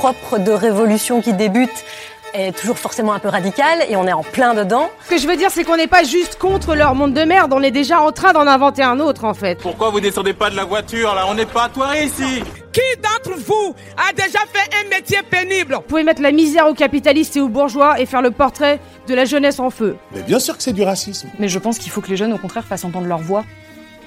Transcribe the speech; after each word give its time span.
propre 0.00 0.38
de 0.38 0.50
révolution 0.50 1.20
qui 1.20 1.34
débute 1.34 1.84
est 2.32 2.56
toujours 2.58 2.78
forcément 2.78 3.12
un 3.12 3.18
peu 3.18 3.28
radical 3.28 3.84
et 3.86 3.96
on 3.96 4.06
est 4.06 4.14
en 4.14 4.22
plein 4.22 4.54
dedans. 4.54 4.88
Ce 5.04 5.10
que 5.10 5.18
je 5.18 5.28
veux 5.28 5.36
dire, 5.36 5.50
c'est 5.50 5.62
qu'on 5.62 5.76
n'est 5.76 5.88
pas 5.88 6.04
juste 6.04 6.38
contre 6.38 6.74
leur 6.74 6.94
monde 6.94 7.12
de 7.12 7.20
merde, 7.24 7.52
on 7.52 7.62
est 7.62 7.70
déjà 7.70 8.00
en 8.00 8.10
train 8.10 8.32
d'en 8.32 8.46
inventer 8.46 8.82
un 8.82 8.98
autre 8.98 9.26
en 9.26 9.34
fait. 9.34 9.56
Pourquoi 9.56 9.90
vous 9.90 10.00
descendez 10.00 10.32
pas 10.32 10.48
de 10.48 10.56
la 10.56 10.64
voiture 10.64 11.14
là? 11.14 11.26
On 11.28 11.34
n'est 11.34 11.44
pas 11.44 11.68
à 11.84 12.00
ici 12.02 12.42
Qui 12.72 12.80
d'entre 13.02 13.38
vous 13.40 13.74
a 13.98 14.14
déjà 14.14 14.38
fait 14.50 14.70
un 14.82 14.88
métier 14.88 15.18
pénible? 15.28 15.74
Vous 15.74 15.80
pouvez 15.82 16.02
mettre 16.02 16.22
la 16.22 16.32
misère 16.32 16.66
aux 16.66 16.72
capitalistes 16.72 17.36
et 17.36 17.42
aux 17.42 17.50
bourgeois 17.50 18.00
et 18.00 18.06
faire 18.06 18.22
le 18.22 18.30
portrait 18.30 18.80
de 19.06 19.14
la 19.14 19.26
jeunesse 19.26 19.60
en 19.60 19.68
feu. 19.68 19.98
Mais 20.14 20.22
bien 20.22 20.38
sûr 20.38 20.56
que 20.56 20.62
c'est 20.62 20.72
du 20.72 20.82
racisme. 20.82 21.28
Mais 21.38 21.48
je 21.48 21.58
pense 21.58 21.78
qu'il 21.78 21.92
faut 21.92 22.00
que 22.00 22.08
les 22.08 22.16
jeunes 22.16 22.32
au 22.32 22.38
contraire 22.38 22.64
fassent 22.64 22.86
entendre 22.86 23.06
leur 23.06 23.20
voix. 23.20 23.44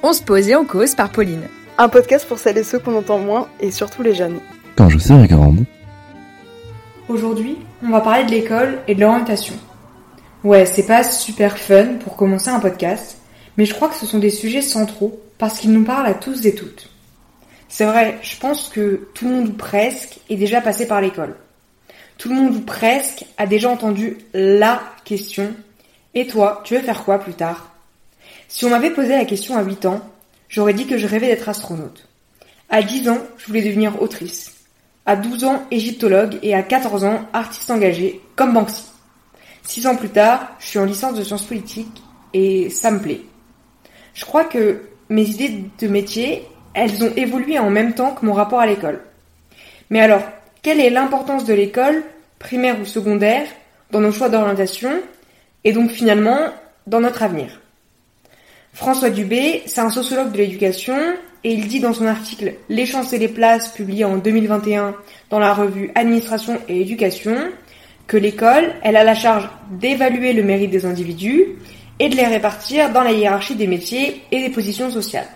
On 0.02 0.12
se 0.12 0.24
pose 0.24 0.50
et 0.50 0.56
on 0.56 0.66
cause 0.66 0.96
par 0.96 1.12
Pauline. 1.12 1.48
Un 1.78 1.88
podcast 1.88 2.28
pour 2.28 2.40
celles 2.40 2.58
et 2.58 2.64
ceux 2.64 2.80
qu'on 2.80 2.98
entend 2.98 3.20
moins 3.20 3.48
et 3.60 3.70
surtout 3.70 4.02
les 4.02 4.16
jeunes. 4.16 4.40
Quand 4.76 4.90
je 4.90 4.98
serai 4.98 5.28
grande. 5.28 5.66
Aujourd'hui, 7.14 7.58
on 7.84 7.92
va 7.92 8.02
parler 8.02 8.24
de 8.24 8.32
l'école 8.32 8.80
et 8.88 8.96
de 8.96 9.02
l'orientation. 9.02 9.54
Ouais, 10.44 10.66
c'est 10.66 10.88
pas 10.88 11.04
super 11.04 11.60
fun 11.60 11.98
pour 12.04 12.16
commencer 12.16 12.50
un 12.50 12.60
podcast, 12.60 13.20
mais 13.56 13.66
je 13.66 13.76
crois 13.76 13.88
que 13.88 13.96
ce 13.96 14.08
sont 14.08 14.18
des 14.18 14.32
sujets 14.32 14.64
centraux 14.64 15.22
parce 15.38 15.60
qu'ils 15.60 15.74
nous 15.74 15.84
parlent 15.84 16.08
à 16.08 16.16
tous 16.16 16.44
et 16.48 16.56
toutes. 16.56 16.90
C'est 17.70 17.86
vrai, 17.86 18.18
je 18.24 18.36
pense 18.38 18.68
que 18.68 19.10
tout 19.14 19.26
le 19.26 19.32
monde 19.36 19.50
ou 19.50 19.54
presque 19.54 20.22
est 20.28 20.38
déjà 20.38 20.60
passé 20.60 20.88
par 20.88 21.02
l'école. 21.02 21.36
Tout 22.18 22.30
le 22.30 22.36
monde 22.36 22.56
ou 22.56 22.62
presque 22.62 23.26
a 23.38 23.46
déjà 23.46 23.70
entendu 23.70 24.18
LA 24.34 24.82
question 25.06 25.54
Et 26.16 26.26
toi, 26.26 26.62
tu 26.64 26.74
veux 26.74 26.82
faire 26.82 27.04
quoi 27.04 27.20
plus 27.20 27.36
tard? 27.36 27.70
Si 28.48 28.66
on 28.66 28.72
m'avait 28.72 28.90
posé 28.90 29.10
la 29.10 29.26
question 29.26 29.56
à 29.56 29.62
8 29.62 29.86
ans, 29.86 30.02
j'aurais 30.50 30.74
dit 30.74 30.88
que 30.88 30.98
je 30.98 31.06
rêvais 31.06 31.28
d'être 31.28 31.48
astronaute. 31.48 32.08
À 32.70 32.82
10 32.82 33.10
ans, 33.10 33.22
je 33.38 33.46
voulais 33.46 33.62
devenir 33.62 34.02
autrice 34.02 34.53
à 35.06 35.16
12 35.16 35.44
ans 35.44 35.64
égyptologue 35.72 36.40
et 36.42 36.54
à 36.54 36.64
14 36.64 37.04
ans 37.04 37.22
artiste 37.34 37.70
engagé, 37.70 38.22
comme 38.36 38.54
Banksy. 38.54 38.86
Six 39.64 39.88
ans 39.88 39.96
plus 39.96 40.10
tard, 40.10 40.56
je 40.60 40.68
suis 40.68 40.80
en 40.80 40.86
licence 40.86 41.16
de 41.16 41.24
sciences 41.24 41.46
politiques 41.46 42.02
et 42.34 42.70
ça 42.70 42.92
me 42.92 43.00
plaît. 43.00 43.22
Je 44.14 44.26
crois 44.26 44.46
que 44.46 44.82
mes 45.10 45.24
idées 45.24 45.66
de 45.80 45.88
métier, 45.88 46.48
elles 46.74 47.04
ont 47.04 47.14
évolué 47.16 47.60
en 47.60 47.70
même 47.70 47.94
temps 47.94 48.12
que 48.12 48.26
mon 48.26 48.34
rapport 48.34 48.60
à 48.60 48.66
l'école. 48.66 49.02
Mais 49.90 50.00
alors, 50.00 50.24
quelle 50.62 50.80
est 50.80 50.90
l'importance 50.90 51.46
de 51.46 51.54
l'école, 51.54 52.04
primaire 52.40 52.80
ou 52.82 52.86
secondaire, 52.86 53.46
dans 53.92 54.00
nos 54.00 54.12
choix 54.12 54.30
d'orientation 54.30 54.92
et 55.64 55.72
donc 55.72 55.92
finalement 55.92 56.40
dans 56.88 57.00
notre 57.00 57.24
avenir? 57.24 57.62
François 58.74 59.12
Dubé, 59.12 59.62
c'est 59.66 59.82
un 59.82 59.90
sociologue 59.90 60.32
de 60.32 60.38
l'éducation 60.38 60.98
et 61.44 61.54
il 61.54 61.68
dit 61.68 61.80
dans 61.80 61.94
son 61.94 62.08
article 62.08 62.56
Les 62.70 62.86
chances 62.86 63.14
et 63.14 63.20
les 63.20 63.28
places 63.28 63.70
publié 63.70 64.06
en 64.06 64.18
2021 64.18 64.96
dans 65.30 65.40
la 65.40 65.54
revue 65.54 65.92
Administration 65.96 66.60
et 66.68 66.82
Éducation 66.82 67.36
que 68.08 68.18
l'école, 68.18 68.74
elle 68.84 68.98
a 68.98 69.04
la 69.04 69.16
charge 69.16 69.50
d'évaluer 69.72 70.34
le 70.34 70.44
mérite 70.44 70.72
des 70.72 70.86
individus 70.86 71.46
et 72.00 72.10
de 72.10 72.16
les 72.16 72.26
répartir 72.26 72.92
dans 72.92 73.04
la 73.04 73.12
hiérarchie 73.12 73.56
des 73.56 73.68
métiers 73.68 74.22
et 74.32 74.42
des 74.42 74.50
positions 74.50 74.92
sociales. 74.92 75.28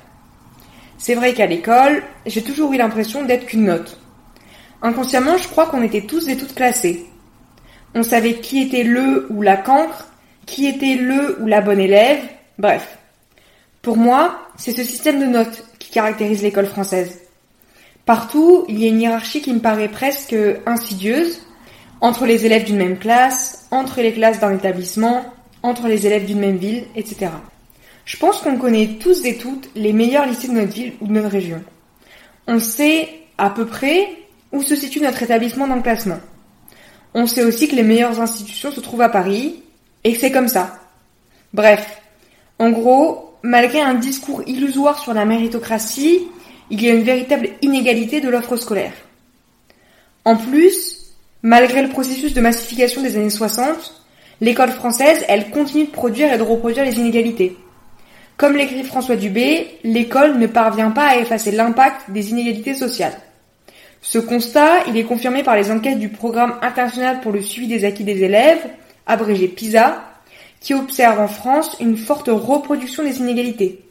C'est 0.98 1.16
vrai 1.16 1.34
qu'à 1.34 1.46
l'école, 1.46 2.04
j'ai 2.26 2.42
toujours 2.42 2.74
eu 2.74 2.78
l'impression 2.78 3.24
d'être 3.24 3.46
qu'une 3.46 3.66
note. 3.66 4.00
Inconsciemment, 4.82 5.38
je 5.38 5.48
crois 5.48 5.68
qu'on 5.68 5.84
était 5.84 6.02
tous 6.02 6.28
et 6.28 6.38
toutes 6.38 6.56
classés. 6.56 7.06
On 7.96 8.04
savait 8.04 8.36
qui 8.36 8.62
était 8.62 8.84
le 8.84 9.28
ou 9.30 9.42
la 9.42 9.58
cancre, 9.58 10.08
qui 10.46 10.68
était 10.68 10.96
le 10.96 11.42
ou 11.42 11.48
la 11.48 11.62
bonne 11.62 11.80
élève, 11.80 12.20
bref. 12.58 12.98
Pour 13.82 13.98
moi, 13.98 14.40
c'est 14.58 14.72
ce 14.72 14.84
système 14.84 15.20
de 15.20 15.26
notes 15.26 15.64
qui 15.88 15.94
caractérise 15.94 16.44
l'école 16.44 16.66
française. 16.66 17.22
Partout, 18.06 18.66
il 18.68 18.78
y 18.80 18.86
a 18.86 18.90
une 18.90 19.00
hiérarchie 19.00 19.42
qui 19.42 19.54
me 19.54 19.60
paraît 19.60 19.88
presque 19.88 20.36
insidieuse, 20.66 21.42
entre 22.02 22.26
les 22.26 22.46
élèves 22.46 22.66
d'une 22.66 22.78
même 22.78 23.00
classe, 23.00 23.68
entre 23.72 24.02
les 24.02 24.12
classes 24.12 24.40
d'un 24.40 24.54
établissement, 24.54 25.26
entre 25.64 25.88
les 25.88 26.06
élèves 26.06 26.26
d'une 26.26 26.40
même 26.40 26.58
ville, 26.58 26.84
etc. 26.96 27.32
Je 28.04 28.18
pense 28.18 28.40
qu'on 28.40 28.58
connaît 28.58 28.98
tous 29.00 29.26
et 29.26 29.38
toutes 29.38 29.70
les 29.76 29.94
meilleurs 29.94 30.26
lycées 30.26 30.50
de 30.50 30.54
notre 30.54 30.74
ville 30.74 30.94
ou 31.00 31.08
de 31.08 31.14
notre 31.14 31.30
région. 31.30 31.64
On 32.48 32.60
sait 32.60 33.08
à 33.38 33.50
peu 33.50 33.66
près 33.66 34.10
où 34.52 34.62
se 34.62 34.76
situe 34.76 35.00
notre 35.00 35.24
établissement 35.24 35.68
dans 35.68 35.76
le 35.76 35.82
classement. 35.82 36.20
On 37.14 37.28
sait 37.28 37.46
aussi 37.46 37.70
que 37.70 37.76
les 37.76 37.84
meilleures 37.84 38.20
institutions 38.20 38.72
se 38.72 38.82
trouvent 38.82 39.02
à 39.02 39.10
Paris, 39.10 39.64
et 40.04 40.14
que 40.14 40.20
c'est 40.20 40.32
comme 40.32 40.50
ça. 40.50 40.80
Bref, 41.54 42.02
en 42.60 42.72
gros, 42.72 43.27
malgré 43.44 43.82
un 43.82 43.96
discours 43.96 44.44
illusoire 44.48 45.00
sur 45.00 45.14
la 45.14 45.26
méritocratie, 45.26 46.28
il 46.70 46.82
y 46.82 46.90
a 46.90 46.94
une 46.94 47.04
véritable 47.04 47.50
inégalité 47.62 48.22
de 48.22 48.30
l'offre 48.30 48.56
scolaire. 48.56 48.94
En 50.26 50.36
plus, 50.36 51.14
malgré 51.42 51.82
le 51.82 51.90
processus 51.90 52.34
de 52.34 52.42
massification 52.42 53.02
des 53.02 53.16
années 53.16 53.30
60, 53.30 54.04
l'école 54.42 54.72
française, 54.72 55.24
elle 55.28 55.50
continue 55.50 55.86
de 55.86 55.92
produire 55.92 56.34
et 56.34 56.38
de 56.38 56.44
reproduire 56.44 56.84
les 56.84 57.00
inégalités. 57.00 57.58
Comme 58.36 58.56
l'écrit 58.56 58.84
François 58.84 59.16
Dubé, 59.16 59.80
l'école 59.84 60.38
ne 60.38 60.48
parvient 60.48 60.92
pas 60.92 61.08
à 61.08 61.18
effacer 61.18 61.52
l'impact 61.52 62.12
des 62.12 62.30
inégalités 62.32 62.76
sociales. 62.76 63.18
Ce 64.02 64.20
constat, 64.20 64.84
il 64.88 64.98
est 64.98 65.06
confirmé 65.06 65.44
par 65.44 65.56
les 65.56 65.72
enquêtes 65.72 66.00
du 66.00 66.10
Programme 66.10 66.56
international 66.62 67.20
pour 67.22 67.32
le 67.32 67.42
suivi 67.42 67.68
des 67.68 67.84
acquis 67.84 68.04
des 68.04 68.24
élèves, 68.24 68.64
abrégé 69.08 69.48
PISA, 69.48 70.04
qui 70.60 70.74
observe 70.74 71.20
en 71.20 71.28
France 71.28 71.78
une 71.80 71.98
forte 71.98 72.30
reproduction 72.30 73.04
des 73.04 73.20
inégalités. 73.20 73.84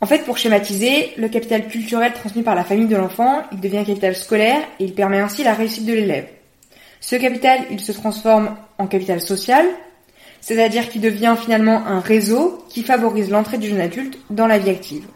En 0.00 0.06
fait, 0.06 0.24
pour 0.24 0.36
schématiser, 0.36 1.12
le 1.16 1.28
capital 1.28 1.68
culturel 1.68 2.12
transmis 2.12 2.42
par 2.42 2.54
la 2.54 2.64
famille 2.64 2.86
de 2.86 2.96
l'enfant, 2.96 3.42
il 3.52 3.60
devient 3.60 3.84
capital 3.86 4.14
scolaire 4.14 4.60
et 4.78 4.84
il 4.84 4.94
permet 4.94 5.20
ainsi 5.20 5.42
la 5.42 5.54
réussite 5.54 5.86
de 5.86 5.94
l'élève. 5.94 6.26
Ce 7.00 7.16
capital, 7.16 7.60
il 7.70 7.80
se 7.80 7.92
transforme 7.92 8.56
en 8.78 8.86
capital 8.86 9.20
social, 9.20 9.64
c'est-à-dire 10.40 10.88
qu'il 10.90 11.00
devient 11.00 11.34
finalement 11.40 11.86
un 11.86 12.00
réseau 12.00 12.62
qui 12.68 12.82
favorise 12.82 13.30
l'entrée 13.30 13.58
du 13.58 13.68
jeune 13.68 13.80
adulte 13.80 14.18
dans 14.28 14.46
la 14.46 14.58
vie 14.58 14.70
active. 14.70 15.06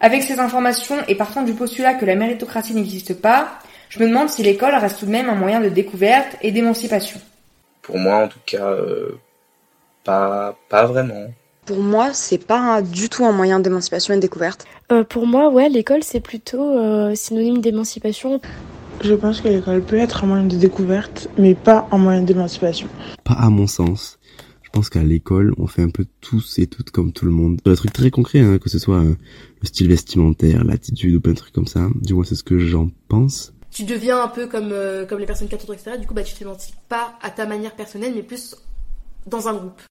Avec 0.00 0.22
ces 0.22 0.40
informations 0.40 0.96
et 1.08 1.14
partant 1.14 1.42
du 1.42 1.54
postulat 1.54 1.94
que 1.94 2.04
la 2.04 2.16
méritocratie 2.16 2.74
n'existe 2.74 3.14
pas, 3.14 3.58
je 3.88 4.00
me 4.00 4.08
demande 4.08 4.28
si 4.28 4.42
l'école 4.42 4.74
reste 4.74 4.98
tout 4.98 5.06
de 5.06 5.10
même 5.10 5.30
un 5.30 5.34
moyen 5.34 5.60
de 5.60 5.68
découverte 5.68 6.36
et 6.42 6.50
d'émancipation. 6.50 7.20
Pour 7.82 7.98
moi, 7.98 8.24
en 8.24 8.28
tout 8.28 8.40
cas, 8.44 8.66
euh, 8.66 9.18
pas, 10.06 10.56
pas 10.68 10.86
vraiment. 10.86 11.32
Pour 11.66 11.80
moi, 11.80 12.14
c'est 12.14 12.38
pas 12.38 12.80
du 12.80 13.08
tout 13.08 13.24
un 13.24 13.32
moyen 13.32 13.58
d'émancipation 13.58 14.14
et 14.14 14.16
de 14.16 14.22
découverte. 14.22 14.66
Euh, 14.92 15.02
pour 15.02 15.26
moi, 15.26 15.50
ouais, 15.50 15.68
l'école, 15.68 16.04
c'est 16.04 16.20
plutôt 16.20 16.62
euh, 16.62 17.14
synonyme 17.16 17.60
d'émancipation. 17.60 18.40
Je 19.02 19.14
pense 19.14 19.40
que 19.40 19.48
l'école 19.48 19.82
peut 19.82 19.96
être 19.96 20.24
un 20.24 20.28
moyen 20.28 20.44
de 20.44 20.56
découverte, 20.56 21.28
mais 21.36 21.54
pas 21.54 21.88
un 21.90 21.98
moyen 21.98 22.22
d'émancipation. 22.22 22.88
Pas 23.24 23.34
à 23.34 23.50
mon 23.50 23.66
sens. 23.66 24.18
Je 24.62 24.70
pense 24.70 24.90
qu'à 24.90 25.02
l'école, 25.02 25.54
on 25.58 25.66
fait 25.66 25.82
un 25.82 25.90
peu 25.90 26.06
tous 26.20 26.58
et 26.60 26.68
toutes 26.68 26.90
comme 26.90 27.12
tout 27.12 27.24
le 27.24 27.32
monde. 27.32 27.60
Un 27.66 27.74
truc 27.74 27.92
très 27.92 28.10
concret, 28.10 28.40
hein, 28.40 28.58
que 28.58 28.70
ce 28.70 28.78
soit 28.78 28.98
euh, 28.98 29.16
le 29.60 29.66
style 29.66 29.88
vestimentaire, 29.88 30.62
l'attitude 30.64 31.16
ou 31.16 31.20
plein 31.20 31.32
de 31.32 31.38
trucs 31.38 31.54
comme 31.54 31.66
ça. 31.66 31.88
Du 31.96 32.14
moins, 32.14 32.24
c'est 32.24 32.36
ce 32.36 32.44
que 32.44 32.58
j'en 32.58 32.90
pense. 33.08 33.52
Tu 33.72 33.82
deviens 33.82 34.22
un 34.22 34.28
peu 34.28 34.46
comme, 34.46 34.72
comme 35.08 35.18
les 35.18 35.26
personnes 35.26 35.48
qui 35.48 35.54
etc. 35.56 35.98
Du 35.98 36.06
coup, 36.06 36.14
bah, 36.14 36.22
tu 36.22 36.34
t'émancipes 36.34 36.76
pas 36.88 37.14
à 37.20 37.30
ta 37.30 37.44
manière 37.44 37.74
personnelle, 37.74 38.12
mais 38.14 38.22
plus 38.22 38.56
dans 39.26 39.48
un 39.48 39.54
groupe. 39.54 39.82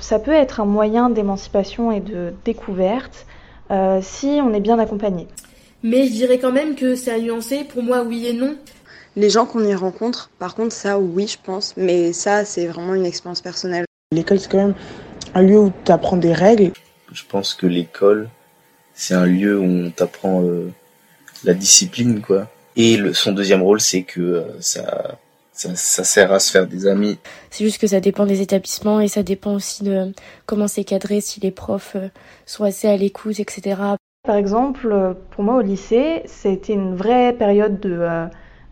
Ça 0.00 0.18
peut 0.18 0.32
être 0.32 0.60
un 0.60 0.64
moyen 0.64 1.10
d'émancipation 1.10 1.92
et 1.92 2.00
de 2.00 2.32
découverte 2.44 3.26
euh, 3.70 4.00
si 4.02 4.40
on 4.42 4.52
est 4.52 4.60
bien 4.60 4.78
accompagné. 4.78 5.26
Mais 5.82 6.06
je 6.06 6.12
dirais 6.12 6.38
quand 6.38 6.52
même 6.52 6.74
que 6.74 6.96
c'est 6.96 7.12
à 7.12 7.18
nuancer. 7.18 7.64
Pour 7.64 7.82
moi, 7.82 8.02
oui 8.02 8.26
et 8.26 8.32
non. 8.32 8.56
Les 9.16 9.30
gens 9.30 9.46
qu'on 9.46 9.64
y 9.64 9.74
rencontre, 9.74 10.30
par 10.38 10.54
contre, 10.54 10.72
ça, 10.72 10.98
oui, 10.98 11.28
je 11.28 11.38
pense. 11.42 11.74
Mais 11.76 12.12
ça, 12.12 12.44
c'est 12.44 12.66
vraiment 12.66 12.94
une 12.94 13.06
expérience 13.06 13.40
personnelle. 13.40 13.84
L'école, 14.12 14.40
c'est 14.40 14.50
quand 14.50 14.58
même 14.58 14.74
un 15.34 15.42
lieu 15.42 15.58
où 15.58 15.72
tu 15.84 15.92
apprends 15.92 16.16
des 16.16 16.32
règles. 16.32 16.72
Je 17.12 17.22
pense 17.28 17.54
que 17.54 17.66
l'école, 17.66 18.28
c'est 18.94 19.14
un 19.14 19.26
lieu 19.26 19.58
où 19.58 19.64
on 19.64 19.90
t'apprend 19.90 20.42
euh, 20.42 20.72
la 21.44 21.54
discipline, 21.54 22.20
quoi. 22.20 22.48
Et 22.76 22.96
le, 22.96 23.12
son 23.12 23.32
deuxième 23.32 23.62
rôle, 23.62 23.80
c'est 23.80 24.02
que 24.02 24.20
euh, 24.20 24.42
ça 24.60 25.18
ça, 25.58 26.04
sert 26.04 26.32
à 26.32 26.38
se 26.38 26.50
faire 26.50 26.66
des 26.66 26.86
amis. 26.86 27.18
C'est 27.50 27.64
juste 27.64 27.80
que 27.80 27.86
ça 27.86 28.00
dépend 28.00 28.26
des 28.26 28.40
établissements 28.40 29.00
et 29.00 29.08
ça 29.08 29.22
dépend 29.22 29.54
aussi 29.54 29.82
de 29.82 30.12
comment 30.46 30.68
c'est 30.68 30.84
cadré, 30.84 31.20
si 31.20 31.40
les 31.40 31.50
profs 31.50 31.96
euh, 31.96 32.08
sont 32.46 32.64
assez 32.64 32.88
à 32.88 32.96
l'écoute, 32.96 33.40
etc. 33.40 33.76
Par 34.24 34.36
exemple, 34.36 35.16
pour 35.30 35.44
moi 35.44 35.56
au 35.56 35.60
lycée, 35.60 36.22
c'était 36.26 36.74
une 36.74 36.94
vraie 36.94 37.32
période 37.32 37.80
de, 37.80 37.96
euh, 38.00 38.26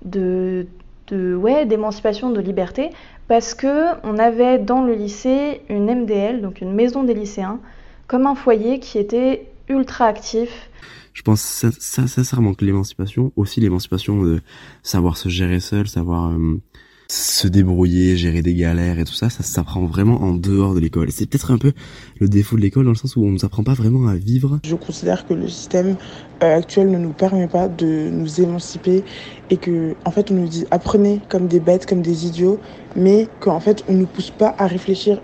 de, 0.05 0.67
de 1.09 1.35
ouais, 1.35 1.67
d'émancipation, 1.67 2.31
de 2.31 2.41
liberté, 2.41 2.91
parce 3.29 3.55
que 3.55 3.95
on 4.05 4.19
avait 4.19 4.59
dans 4.59 4.83
le 4.83 4.95
lycée 4.95 5.63
une 5.69 5.87
MDL, 5.87 6.41
donc 6.41 6.61
une 6.61 6.73
maison 6.73 7.05
des 7.05 7.15
lycéens, 7.15 7.59
comme 8.07 8.27
un 8.27 8.35
foyer 8.35 8.79
qui 8.79 8.99
était 8.99 9.47
ultra 9.69 10.07
actif. 10.07 10.71
Je 11.17 11.23
pense 11.23 11.41
ça, 11.41 11.71
ça 11.79 12.07
sincèrement 12.07 12.53
que 12.53 12.63
l'émancipation, 12.67 13.33
aussi 13.37 13.61
l'émancipation 13.61 14.23
de 14.23 14.43
savoir 14.83 15.17
se 15.17 15.31
gérer 15.31 15.61
seul, 15.61 15.89
savoir 15.89 16.31
euh, 16.31 16.61
se 17.09 17.49
débrouiller, 17.49 18.19
gérer 18.19 18.43
des 18.43 18.53
galères 18.53 18.99
et 18.99 19.05
tout 19.05 19.15
ça, 19.15 19.31
ça 19.31 19.43
s'apprend 19.43 19.87
vraiment 19.87 20.21
en 20.21 20.35
dehors 20.35 20.75
de 20.75 20.81
l'école. 20.81 21.11
C'est 21.11 21.25
peut-être 21.25 21.53
un 21.53 21.57
peu 21.57 21.73
le 22.21 22.29
défaut 22.29 22.57
de 22.57 22.61
l'école 22.61 22.85
dans 22.85 22.91
le 22.91 22.97
sens 22.97 23.17
où 23.17 23.25
on 23.25 23.31
nous 23.31 23.47
apprend 23.47 23.65
pas 23.65 23.73
vraiment 23.73 24.09
à 24.09 24.15
vivre. 24.15 24.61
Je 24.63 24.75
considère 24.75 25.27
que 25.27 25.33
le 25.33 25.49
système 25.49 25.97
euh, 26.43 26.59
actuel 26.59 26.91
ne 26.91 26.99
nous 26.99 27.15
permet 27.15 27.49
pas 27.49 27.69
de 27.69 28.11
nous 28.11 28.43
émanciper 28.43 29.03
et 29.49 29.57
que 29.57 29.95
en 30.05 30.11
fait 30.11 30.31
on 30.31 30.35
nous 30.35 30.49
dit 30.49 30.67
apprenez 30.71 31.23
comme 31.31 31.47
des 31.47 31.61
bêtes, 31.61 31.87
comme 31.87 32.03
des 32.03 32.27
idiots, 32.27 32.61
mais 32.95 33.27
qu'en 33.41 33.61
fait 33.61 33.85
on 33.89 33.95
nous 33.95 34.07
pousse 34.07 34.31
pas 34.31 34.55
à 34.59 34.67
réfléchir. 34.67 35.23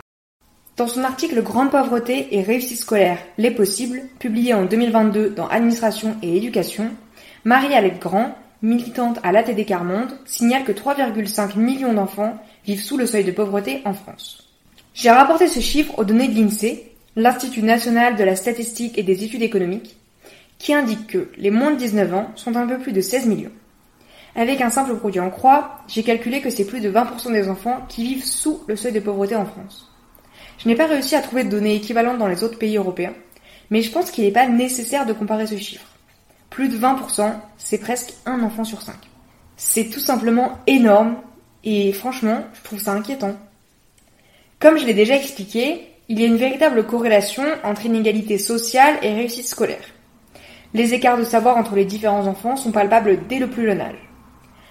Dans 0.82 0.88
son 0.88 1.04
article 1.04 1.44
Grande 1.44 1.70
pauvreté 1.70 2.34
et 2.34 2.42
réussite 2.42 2.80
scolaire, 2.80 3.18
les 3.38 3.52
possibles, 3.52 4.02
publié 4.18 4.52
en 4.52 4.64
2022 4.64 5.30
dans 5.30 5.46
Administration 5.46 6.16
et 6.22 6.36
Éducation, 6.36 6.90
Marie-Alette 7.44 8.00
Grand, 8.00 8.36
militante 8.62 9.20
à 9.22 9.30
l'ATD 9.30 9.64
Carmonde, 9.64 10.18
signale 10.24 10.64
que 10.64 10.72
3,5 10.72 11.56
millions 11.56 11.92
d'enfants 11.92 12.36
vivent 12.66 12.82
sous 12.82 12.96
le 12.96 13.06
seuil 13.06 13.22
de 13.22 13.30
pauvreté 13.30 13.80
en 13.84 13.94
France. 13.94 14.50
J'ai 14.92 15.12
rapporté 15.12 15.46
ce 15.46 15.60
chiffre 15.60 15.96
aux 16.00 16.04
données 16.04 16.26
de 16.26 16.34
l'INSEE, 16.34 16.90
l'Institut 17.14 17.62
national 17.62 18.16
de 18.16 18.24
la 18.24 18.34
statistique 18.34 18.98
et 18.98 19.04
des 19.04 19.22
études 19.22 19.42
économiques, 19.42 19.96
qui 20.58 20.74
indique 20.74 21.06
que 21.06 21.28
les 21.36 21.52
moins 21.52 21.70
de 21.70 21.76
19 21.76 22.12
ans 22.12 22.32
sont 22.34 22.56
un 22.56 22.66
peu 22.66 22.78
plus 22.78 22.92
de 22.92 23.00
16 23.00 23.26
millions. 23.26 23.52
Avec 24.34 24.60
un 24.60 24.70
simple 24.70 24.96
produit 24.96 25.20
en 25.20 25.30
croix, 25.30 25.78
j'ai 25.86 26.02
calculé 26.02 26.40
que 26.40 26.50
c'est 26.50 26.66
plus 26.66 26.80
de 26.80 26.90
20% 26.90 27.30
des 27.30 27.48
enfants 27.48 27.86
qui 27.88 28.02
vivent 28.02 28.24
sous 28.24 28.62
le 28.66 28.74
seuil 28.74 28.92
de 28.92 28.98
pauvreté 28.98 29.36
en 29.36 29.46
France. 29.46 29.91
Je 30.58 30.68
n'ai 30.68 30.74
pas 30.74 30.86
réussi 30.86 31.16
à 31.16 31.20
trouver 31.20 31.44
de 31.44 31.50
données 31.50 31.76
équivalentes 31.76 32.18
dans 32.18 32.28
les 32.28 32.44
autres 32.44 32.58
pays 32.58 32.76
européens, 32.76 33.14
mais 33.70 33.82
je 33.82 33.90
pense 33.90 34.10
qu'il 34.10 34.24
n'est 34.24 34.30
pas 34.30 34.48
nécessaire 34.48 35.06
de 35.06 35.12
comparer 35.12 35.46
ce 35.46 35.56
chiffre. 35.56 35.86
Plus 36.50 36.68
de 36.68 36.76
20%, 36.76 37.32
c'est 37.56 37.78
presque 37.78 38.14
un 38.26 38.42
enfant 38.42 38.64
sur 38.64 38.82
cinq. 38.82 38.98
C'est 39.56 39.90
tout 39.90 40.00
simplement 40.00 40.58
énorme 40.66 41.16
et 41.64 41.92
franchement, 41.92 42.44
je 42.52 42.62
trouve 42.62 42.80
ça 42.80 42.92
inquiétant. 42.92 43.36
Comme 44.58 44.78
je 44.78 44.86
l'ai 44.86 44.94
déjà 44.94 45.16
expliqué, 45.16 45.88
il 46.08 46.20
y 46.20 46.24
a 46.24 46.26
une 46.26 46.36
véritable 46.36 46.84
corrélation 46.86 47.44
entre 47.64 47.86
inégalité 47.86 48.38
sociale 48.38 48.98
et 49.02 49.14
réussite 49.14 49.46
scolaire. 49.46 49.84
Les 50.74 50.94
écarts 50.94 51.18
de 51.18 51.24
savoir 51.24 51.56
entre 51.56 51.74
les 51.74 51.84
différents 51.84 52.26
enfants 52.26 52.56
sont 52.56 52.72
palpables 52.72 53.26
dès 53.28 53.38
le 53.38 53.48
plus 53.48 53.66
jeune 53.66 53.80
âge. 53.80 54.08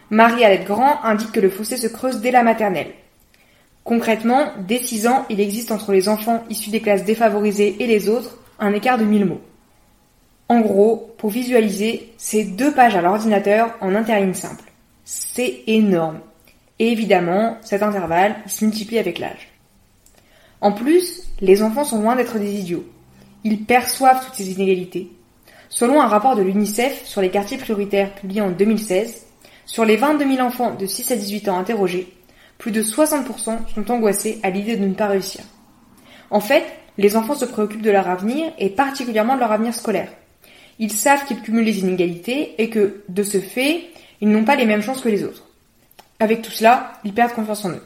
Marie-Alette 0.09 0.65
Grand 0.65 1.03
indique 1.03 1.31
que 1.31 1.39
le 1.39 1.49
fossé 1.49 1.77
se 1.77 1.87
creuse 1.87 2.21
dès 2.21 2.31
la 2.31 2.43
maternelle. 2.43 2.91
Concrètement, 3.83 4.51
dès 4.67 4.79
6 4.79 5.07
ans, 5.07 5.25
il 5.29 5.39
existe 5.39 5.71
entre 5.71 5.91
les 5.91 6.07
enfants 6.07 6.43
issus 6.49 6.69
des 6.69 6.81
classes 6.81 7.03
défavorisées 7.03 7.77
et 7.79 7.87
les 7.87 8.09
autres 8.09 8.37
un 8.59 8.73
écart 8.73 8.97
de 8.97 9.05
1000 9.05 9.25
mots. 9.25 9.41
En 10.49 10.59
gros, 10.59 11.13
pour 11.17 11.29
visualiser, 11.29 12.13
c'est 12.17 12.43
deux 12.43 12.73
pages 12.73 12.95
à 12.95 13.01
l'ordinateur 13.01 13.73
en 13.81 13.95
interligne 13.95 14.33
simple. 14.33 14.65
C'est 15.03 15.63
énorme. 15.67 16.19
Et 16.77 16.91
évidemment, 16.91 17.57
cet 17.61 17.83
intervalle 17.83 18.35
se 18.47 18.65
multiplie 18.65 18.99
avec 18.99 19.17
l'âge. 19.17 19.49
En 20.59 20.73
plus, 20.73 21.23
les 21.39 21.63
enfants 21.63 21.83
sont 21.83 22.01
loin 22.01 22.15
d'être 22.15 22.37
des 22.37 22.53
idiots. 22.53 22.85
Ils 23.43 23.65
perçoivent 23.65 24.23
toutes 24.23 24.35
ces 24.35 24.51
inégalités. 24.51 25.11
Selon 25.69 26.01
un 26.01 26.07
rapport 26.07 26.35
de 26.35 26.43
l'UNICEF 26.43 27.05
sur 27.05 27.21
les 27.21 27.29
quartiers 27.29 27.57
prioritaires 27.57 28.13
publié 28.13 28.41
en 28.41 28.51
2016, 28.51 29.25
sur 29.65 29.85
les 29.85 29.95
22 29.95 30.35
000 30.35 30.45
enfants 30.45 30.75
de 30.75 30.85
6 30.85 31.11
à 31.11 31.15
18 31.15 31.49
ans 31.49 31.57
interrogés, 31.57 32.13
plus 32.61 32.71
de 32.71 32.83
60% 32.83 33.57
sont 33.73 33.91
angoissés 33.91 34.39
à 34.43 34.51
l'idée 34.51 34.77
de 34.77 34.85
ne 34.85 34.93
pas 34.93 35.07
réussir. 35.07 35.41
En 36.29 36.39
fait, 36.39 36.63
les 36.99 37.17
enfants 37.17 37.33
se 37.33 37.45
préoccupent 37.45 37.81
de 37.81 37.89
leur 37.89 38.07
avenir 38.07 38.53
et 38.59 38.69
particulièrement 38.69 39.33
de 39.33 39.39
leur 39.39 39.51
avenir 39.51 39.73
scolaire. 39.73 40.09
Ils 40.77 40.91
savent 40.91 41.25
qu'ils 41.25 41.41
cumulent 41.41 41.65
les 41.65 41.79
inégalités 41.79 42.53
et 42.61 42.69
que, 42.69 43.01
de 43.09 43.23
ce 43.23 43.39
fait, 43.39 43.89
ils 44.21 44.29
n'ont 44.29 44.45
pas 44.45 44.55
les 44.55 44.67
mêmes 44.67 44.83
chances 44.83 45.01
que 45.01 45.09
les 45.09 45.23
autres. 45.23 45.49
Avec 46.19 46.43
tout 46.43 46.51
cela, 46.51 46.93
ils 47.03 47.15
perdent 47.15 47.33
confiance 47.33 47.65
en 47.65 47.71
eux. 47.71 47.83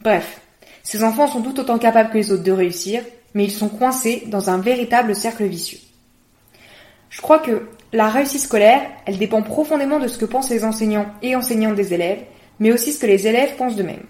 Bref, 0.00 0.40
ces 0.82 1.04
enfants 1.04 1.28
sont 1.28 1.42
tout 1.42 1.60
autant 1.60 1.78
capables 1.78 2.10
que 2.10 2.18
les 2.18 2.32
autres 2.32 2.42
de 2.42 2.50
réussir, 2.50 3.04
mais 3.34 3.44
ils 3.44 3.52
sont 3.52 3.68
coincés 3.68 4.24
dans 4.26 4.50
un 4.50 4.58
véritable 4.58 5.14
cercle 5.14 5.44
vicieux. 5.44 5.78
Je 7.10 7.20
crois 7.20 7.38
que 7.38 7.68
la 7.92 8.08
réussite 8.08 8.40
scolaire, 8.40 8.90
elle 9.06 9.18
dépend 9.18 9.42
profondément 9.42 10.00
de 10.00 10.08
ce 10.08 10.18
que 10.18 10.24
pensent 10.24 10.50
les 10.50 10.64
enseignants 10.64 11.06
et 11.22 11.36
enseignantes 11.36 11.76
des 11.76 11.94
élèves, 11.94 12.24
mais 12.58 12.72
aussi 12.72 12.92
ce 12.92 12.98
que 12.98 13.06
les 13.06 13.28
élèves 13.28 13.54
pensent 13.54 13.76
d'eux-mêmes. 13.76 14.02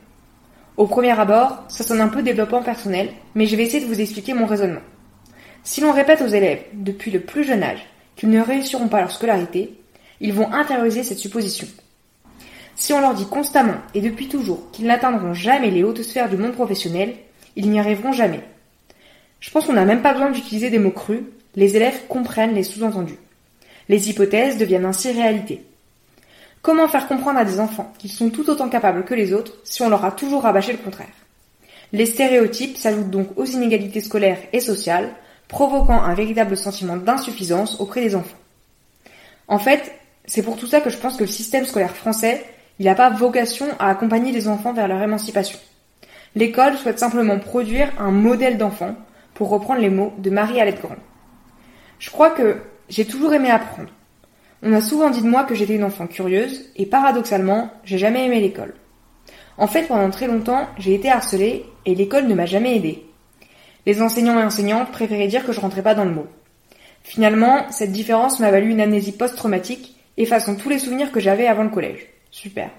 Au 0.77 0.87
premier 0.87 1.19
abord, 1.19 1.65
ça 1.69 1.85
sonne 1.85 2.03
un 2.03 2.09
peu 2.09 2.23
développement 2.23 2.63
personnel, 2.63 3.09
mais 3.35 3.47
je 3.47 3.57
vais 3.57 3.65
essayer 3.65 3.81
de 3.81 3.93
vous 3.93 4.01
expliquer 4.01 4.35
mon 4.35 4.45
raisonnement. 4.45 4.83
Si 5.65 5.81
l'on 5.81 5.93
répète 5.93 6.21
aux 6.21 6.27
élèves, 6.27 6.63
depuis 6.75 7.11
le 7.11 7.21
plus 7.21 7.45
jeune 7.45 7.63
âge, 7.63 7.87
qu'ils 8.15 8.29
ne 8.29 8.43
réussiront 8.43 8.89
pas 8.89 9.01
leur 9.01 9.11
scolarité, 9.11 9.75
ils 10.21 10.35
vont 10.35 10.53
intérioriser 10.53 11.03
cette 11.03 11.19
supposition. 11.19 11.67
Si 12.75 12.93
on 12.93 13.01
leur 13.01 13.15
dit 13.15 13.27
constamment 13.27 13.79
et 13.95 14.03
depuis 14.03 14.29
toujours 14.29 14.71
qu'ils 14.71 14.87
n'atteindront 14.87 15.33
jamais 15.33 15.71
les 15.71 15.83
hautes 15.83 16.03
sphères 16.03 16.29
du 16.29 16.37
monde 16.37 16.53
professionnel, 16.53 17.15
ils 17.57 17.71
n'y 17.71 17.81
arriveront 17.81 18.13
jamais. 18.13 18.43
Je 19.41 19.51
pense 19.51 19.67
qu'on 19.67 19.73
n'a 19.73 19.87
même 19.87 20.03
pas 20.03 20.13
besoin 20.13 20.31
d'utiliser 20.31 20.69
des 20.69 20.79
mots 20.79 20.91
crus, 20.91 21.23
les 21.55 21.77
élèves 21.77 22.07
comprennent 22.07 22.55
les 22.55 22.63
sous-entendus. 22.63 23.19
Les 23.89 24.11
hypothèses 24.11 24.59
deviennent 24.59 24.85
ainsi 24.85 25.11
réalité. 25.11 25.65
Comment 26.67 26.89
faire 26.89 27.07
comprendre 27.07 27.39
à 27.39 27.45
des 27.45 27.61
enfants 27.61 27.93
qu'ils 27.97 28.11
sont 28.11 28.29
tout 28.29 28.51
autant 28.51 28.69
capables 28.69 29.05
que 29.05 29.15
les 29.15 29.33
autres 29.33 29.53
si 29.63 29.83
on 29.83 29.89
leur 29.89 30.05
a 30.05 30.11
toujours 30.11 30.43
rabâché 30.43 30.73
le 30.73 30.79
contraire? 30.79 31.15
Les 31.93 32.07
stéréotypes 32.07 32.77
s'ajoutent 32.77 33.09
donc 33.09 33.29
aux 33.39 33.45
inégalités 33.45 34.01
scolaires 34.01 34.41
et 34.53 34.59
sociales, 34.59 35.15
provoquant 35.47 36.03
un 36.03 36.13
véritable 36.15 36.57
sentiment 36.57 36.97
d'insuffisance 36.97 37.81
auprès 37.81 38.01
des 38.01 38.17
enfants. 38.17 38.37
En 39.47 39.61
fait, 39.61 39.93
c'est 40.25 40.43
pour 40.43 40.57
tout 40.57 40.67
ça 40.67 40.81
que 40.81 40.91
je 40.91 40.97
pense 40.97 41.17
que 41.17 41.23
le 41.23 41.29
système 41.29 41.67
scolaire 41.67 41.95
français, 41.95 42.45
il 42.81 42.87
n'a 42.87 42.97
pas 42.97 43.11
vocation 43.11 43.67
à 43.79 43.89
accompagner 43.89 44.33
les 44.33 44.49
enfants 44.49 44.73
vers 44.73 44.89
leur 44.89 45.01
émancipation. 45.01 45.61
L'école 46.35 46.79
souhaite 46.79 46.99
simplement 46.99 47.39
produire 47.39 47.93
un 47.97 48.11
modèle 48.11 48.59
d'enfant, 48.59 48.97
pour 49.35 49.51
reprendre 49.51 49.83
les 49.83 49.91
mots 49.91 50.13
de 50.19 50.31
Marie-Alette 50.31 50.83
Grand. 50.83 50.97
Je 52.01 52.11
crois 52.11 52.31
que 52.31 52.57
j'ai 52.89 53.05
toujours 53.05 53.35
aimé 53.35 53.53
apprendre. 53.53 53.91
On 54.63 54.73
a 54.73 54.81
souvent 54.81 55.11
dit 55.11 55.23
de 55.23 55.29
moi 55.29 55.45
que 55.45 55.55
j'étais 55.55 55.75
une 55.75 55.85
enfant 55.85 56.07
curieuse, 56.07 56.71
et 56.77 56.87
paradoxalement, 56.87 57.71
j'ai 57.85 57.99
jamais 57.99 58.25
aimé 58.25 58.41
l'école. 58.41 58.75
En 59.59 59.67
fait, 59.67 59.85
pendant 59.85 60.11
très 60.11 60.27
longtemps, 60.27 60.67
j'ai 60.79 60.95
été 60.95 61.11
harcelée, 61.11 61.65
et 61.85 61.95
l'école 61.95 62.27
ne 62.27 62.35
m'a 62.35 62.47
jamais 62.47 62.77
aidée. 62.77 63.05
Les 63.87 64.03
enseignants 64.03 64.39
et 64.41 64.45
enseignantes 64.45 64.91
préféraient 64.91 65.29
dire 65.29 65.45
que 65.45 65.53
je 65.53 65.61
rentrais 65.61 65.83
pas 65.83 65.95
dans 65.95 66.05
le 66.05 66.11
mot. 66.11 66.27
Finalement, 67.05 67.71
cette 67.71 67.93
différence 67.93 68.41
m'a 68.41 68.51
valu 68.51 68.71
une 68.71 68.81
amnésie 68.81 69.13
post-traumatique, 69.13 69.97
effaçant 70.17 70.57
tous 70.57 70.69
les 70.69 70.79
souvenirs 70.79 71.13
que 71.13 71.21
j'avais 71.21 71.47
avant 71.47 71.63
le 71.63 71.71
collège. 71.71 72.07
Super. 72.31 72.71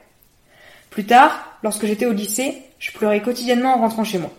Plus 0.90 1.06
tard, 1.06 1.58
lorsque 1.64 1.86
j'étais 1.86 2.06
au 2.06 2.12
lycée, 2.12 2.62
je 2.80 2.92
pleurais 2.92 3.22
quotidiennement 3.22 3.76
en 3.76 3.80
rentrant 3.80 4.04
chez 4.04 4.18
moi. 4.18 4.32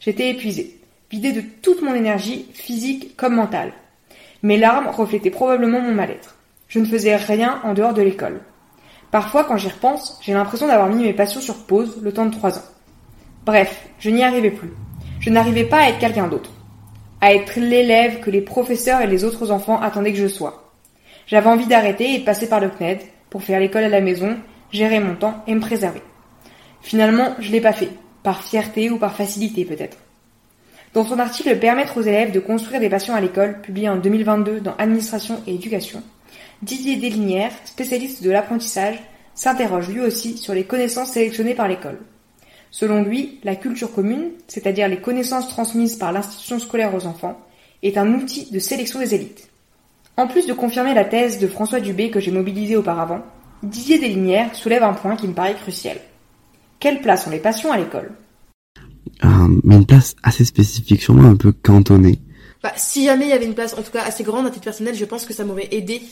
J'étais 0.00 0.30
épuisée, 0.30 0.80
vidée 1.10 1.32
de 1.32 1.42
toute 1.62 1.82
mon 1.82 1.94
énergie, 1.94 2.46
physique 2.52 3.16
comme 3.16 3.34
mentale. 3.34 3.72
Mes 4.42 4.56
larmes 4.58 4.88
reflétaient 4.88 5.30
probablement 5.30 5.80
mon 5.80 5.92
mal-être. 5.92 6.35
Je 6.68 6.78
ne 6.78 6.84
faisais 6.84 7.16
rien 7.16 7.60
en 7.64 7.74
dehors 7.74 7.94
de 7.94 8.02
l'école. 8.02 8.40
Parfois, 9.10 9.44
quand 9.44 9.56
j'y 9.56 9.68
repense, 9.68 10.18
j'ai 10.22 10.34
l'impression 10.34 10.66
d'avoir 10.66 10.88
mis 10.88 11.04
mes 11.04 11.12
passions 11.12 11.40
sur 11.40 11.64
pause 11.64 11.98
le 12.02 12.12
temps 12.12 12.26
de 12.26 12.34
trois 12.34 12.58
ans. 12.58 12.64
Bref, 13.44 13.86
je 13.98 14.10
n'y 14.10 14.24
arrivais 14.24 14.50
plus. 14.50 14.72
Je 15.20 15.30
n'arrivais 15.30 15.64
pas 15.64 15.78
à 15.78 15.88
être 15.88 15.98
quelqu'un 15.98 16.26
d'autre. 16.26 16.50
À 17.20 17.32
être 17.32 17.58
l'élève 17.58 18.20
que 18.20 18.30
les 18.30 18.40
professeurs 18.40 19.00
et 19.00 19.06
les 19.06 19.24
autres 19.24 19.50
enfants 19.52 19.80
attendaient 19.80 20.12
que 20.12 20.18
je 20.18 20.26
sois. 20.26 20.72
J'avais 21.26 21.48
envie 21.48 21.66
d'arrêter 21.66 22.14
et 22.14 22.18
de 22.18 22.24
passer 22.24 22.48
par 22.48 22.60
le 22.60 22.68
CNED 22.68 23.00
pour 23.30 23.42
faire 23.42 23.60
l'école 23.60 23.84
à 23.84 23.88
la 23.88 24.00
maison, 24.00 24.36
gérer 24.70 25.00
mon 25.00 25.14
temps 25.14 25.42
et 25.46 25.54
me 25.54 25.60
préserver. 25.60 26.02
Finalement, 26.82 27.34
je 27.38 27.50
l'ai 27.50 27.60
pas 27.60 27.72
fait. 27.72 27.90
Par 28.22 28.42
fierté 28.42 28.90
ou 28.90 28.98
par 28.98 29.14
facilité 29.14 29.64
peut-être. 29.64 29.96
Dans 30.94 31.04
son 31.04 31.18
article 31.18 31.58
Permettre 31.58 31.98
aux 31.98 32.02
élèves 32.02 32.32
de 32.32 32.40
construire 32.40 32.80
des 32.80 32.88
passions 32.88 33.14
à 33.14 33.20
l'école, 33.20 33.60
publié 33.60 33.88
en 33.88 33.96
2022 33.96 34.60
dans 34.60 34.74
Administration 34.76 35.40
et 35.46 35.54
Éducation, 35.54 36.02
Didier 36.62 36.96
Delinière, 36.96 37.52
spécialiste 37.64 38.22
de 38.22 38.30
l'apprentissage, 38.30 38.98
s'interroge 39.34 39.88
lui 39.88 40.00
aussi 40.00 40.38
sur 40.38 40.54
les 40.54 40.64
connaissances 40.64 41.12
sélectionnées 41.12 41.54
par 41.54 41.68
l'école. 41.68 41.98
Selon 42.70 43.02
lui, 43.02 43.38
la 43.44 43.56
culture 43.56 43.92
commune, 43.92 44.30
c'est-à-dire 44.48 44.88
les 44.88 45.00
connaissances 45.00 45.48
transmises 45.48 45.96
par 45.96 46.12
l'institution 46.12 46.58
scolaire 46.58 46.94
aux 46.94 47.06
enfants, 47.06 47.38
est 47.82 47.98
un 47.98 48.12
outil 48.14 48.50
de 48.50 48.58
sélection 48.58 48.98
des 48.98 49.14
élites. 49.14 49.48
En 50.16 50.26
plus 50.26 50.46
de 50.46 50.54
confirmer 50.54 50.94
la 50.94 51.04
thèse 51.04 51.38
de 51.38 51.46
François 51.46 51.80
Dubé 51.80 52.10
que 52.10 52.20
j'ai 52.20 52.30
mobilisée 52.30 52.76
auparavant, 52.76 53.20
Didier 53.62 53.98
Delinière 53.98 54.54
soulève 54.54 54.82
un 54.82 54.94
point 54.94 55.16
qui 55.16 55.28
me 55.28 55.34
paraît 55.34 55.54
crucial. 55.54 55.98
Quelle 56.80 57.00
place 57.00 57.26
ont 57.26 57.30
les 57.30 57.38
passions 57.38 57.72
à 57.72 57.78
l'école? 57.78 58.12
Euh, 59.24 59.48
Mais 59.64 59.76
une 59.76 59.86
place 59.86 60.14
assez 60.22 60.44
spécifique, 60.44 61.02
sûrement 61.02 61.28
un 61.28 61.36
peu 61.36 61.52
cantonnée. 61.52 62.18
Bah, 62.62 62.72
si 62.76 63.04
jamais 63.04 63.26
il 63.26 63.30
y 63.30 63.32
avait 63.32 63.46
une 63.46 63.54
place, 63.54 63.74
en 63.74 63.82
tout 63.82 63.92
cas 63.92 64.02
assez 64.02 64.24
grande 64.24 64.46
à 64.46 64.50
titre 64.50 64.64
personnel, 64.64 64.94
je 64.94 65.04
pense 65.04 65.24
que 65.24 65.32
ça 65.32 65.44
m'aurait 65.44 65.68
aidé 65.70 66.02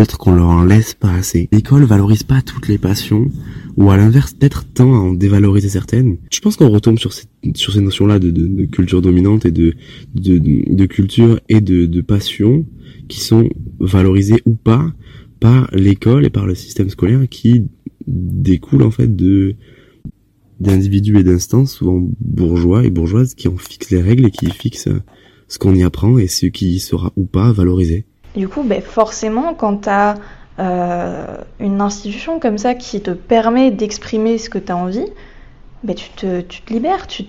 Peut-être 0.00 0.16
qu'on 0.16 0.32
leur 0.32 0.48
en 0.48 0.64
laisse 0.64 0.94
pas 0.94 1.12
assez. 1.12 1.50
L'école 1.52 1.84
valorise 1.84 2.22
pas 2.22 2.40
toutes 2.40 2.68
les 2.68 2.78
passions, 2.78 3.30
ou 3.76 3.90
à 3.90 3.98
l'inverse, 3.98 4.32
peut-être 4.32 4.64
tend 4.72 4.94
à 4.94 4.96
en 4.96 5.12
dévaloriser 5.12 5.68
certaines. 5.68 6.16
Je 6.32 6.40
pense 6.40 6.56
qu'on 6.56 6.70
retombe 6.70 6.98
sur, 6.98 7.12
sur 7.12 7.72
ces 7.74 7.80
notions-là 7.82 8.18
de, 8.18 8.30
de, 8.30 8.46
de, 8.46 8.64
culture 8.64 9.02
dominante 9.02 9.44
et 9.44 9.50
de, 9.50 9.74
de, 10.14 10.38
de 10.38 10.86
culture 10.86 11.38
et 11.50 11.60
de, 11.60 11.84
de 11.84 12.00
passion 12.00 12.64
qui 13.08 13.20
sont 13.20 13.50
valorisées 13.78 14.40
ou 14.46 14.54
pas 14.54 14.90
par 15.38 15.68
l'école 15.74 16.24
et 16.24 16.30
par 16.30 16.46
le 16.46 16.54
système 16.54 16.88
scolaire 16.88 17.28
qui 17.28 17.66
découle 18.06 18.84
en 18.84 18.90
fait 18.90 19.14
de 19.14 19.54
d'individus 20.60 21.18
et 21.18 21.24
d'instances 21.24 21.74
souvent 21.74 22.08
bourgeois 22.20 22.86
et 22.86 22.90
bourgeoises 22.90 23.34
qui 23.34 23.48
en 23.48 23.56
fixent 23.58 23.90
les 23.90 24.00
règles 24.00 24.28
et 24.28 24.30
qui 24.30 24.50
fixent 24.50 24.88
ce 25.46 25.58
qu'on 25.58 25.74
y 25.74 25.82
apprend 25.82 26.16
et 26.16 26.26
ce 26.26 26.46
qui 26.46 26.78
sera 26.80 27.12
ou 27.16 27.26
pas 27.26 27.52
valorisé. 27.52 28.06
Du 28.36 28.48
coup, 28.48 28.62
ben, 28.62 28.80
forcément, 28.80 29.54
quand 29.54 29.82
tu 29.82 29.88
as 29.88 30.14
euh, 30.58 31.36
une 31.58 31.80
institution 31.80 32.38
comme 32.38 32.58
ça 32.58 32.74
qui 32.74 33.00
te 33.00 33.10
permet 33.10 33.70
d'exprimer 33.70 34.38
ce 34.38 34.50
que 34.50 34.58
tu 34.58 34.70
as 34.70 34.76
envie, 34.76 35.06
ben, 35.82 35.94
tu, 35.94 36.10
te, 36.10 36.42
libères, 36.72 37.06
tu 37.06 37.24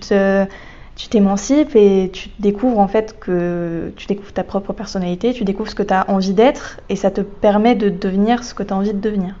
t'émancipes 1.08 1.74
et 1.74 2.10
tu 2.12 2.28
découvres 2.38 2.78
en 2.78 2.88
fait 2.88 3.18
que 3.18 3.92
tu 3.96 4.06
découvres 4.06 4.32
ta 4.32 4.44
propre 4.44 4.72
personnalité, 4.72 5.32
tu 5.32 5.44
découvres 5.44 5.70
ce 5.70 5.74
que 5.74 5.82
tu 5.82 5.94
as 5.94 6.08
envie 6.08 6.34
d'être 6.34 6.80
et 6.88 6.96
ça 6.96 7.10
te 7.10 7.22
permet 7.22 7.74
de 7.74 7.88
devenir 7.88 8.44
ce 8.44 8.54
que 8.54 8.62
tu 8.62 8.72
as 8.72 8.76
envie 8.76 8.92
de 8.92 9.00
devenir. 9.00 9.34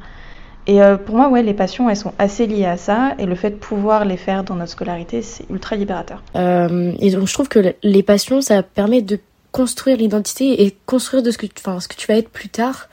Et 0.66 0.80
euh, 0.80 0.96
pour 0.96 1.16
moi, 1.16 1.28
ouais, 1.28 1.42
les 1.42 1.54
passions, 1.54 1.90
elles 1.90 1.96
sont 1.96 2.12
assez 2.18 2.46
liées 2.46 2.66
à 2.66 2.76
ça, 2.76 3.14
et 3.18 3.26
le 3.26 3.34
fait 3.34 3.50
de 3.50 3.56
pouvoir 3.56 4.04
les 4.04 4.16
faire 4.16 4.44
dans 4.44 4.54
notre 4.54 4.70
scolarité, 4.70 5.20
c'est 5.20 5.44
ultra 5.50 5.74
libérateur. 5.74 6.22
Euh, 6.36 6.92
et 7.00 7.10
donc, 7.10 7.26
je 7.26 7.34
trouve 7.34 7.48
que 7.48 7.74
les 7.82 8.02
passions, 8.02 8.40
ça 8.40 8.62
permet 8.62 9.02
de 9.02 9.18
construire 9.52 9.98
l'identité 9.98 10.64
et 10.64 10.76
construire 10.86 11.22
de 11.22 11.30
ce 11.30 11.38
que, 11.38 11.46
enfin, 11.58 11.78
ce 11.78 11.88
que 11.88 11.94
tu 11.94 12.06
vas 12.06 12.16
être 12.16 12.30
plus 12.30 12.48
tard. 12.48 12.88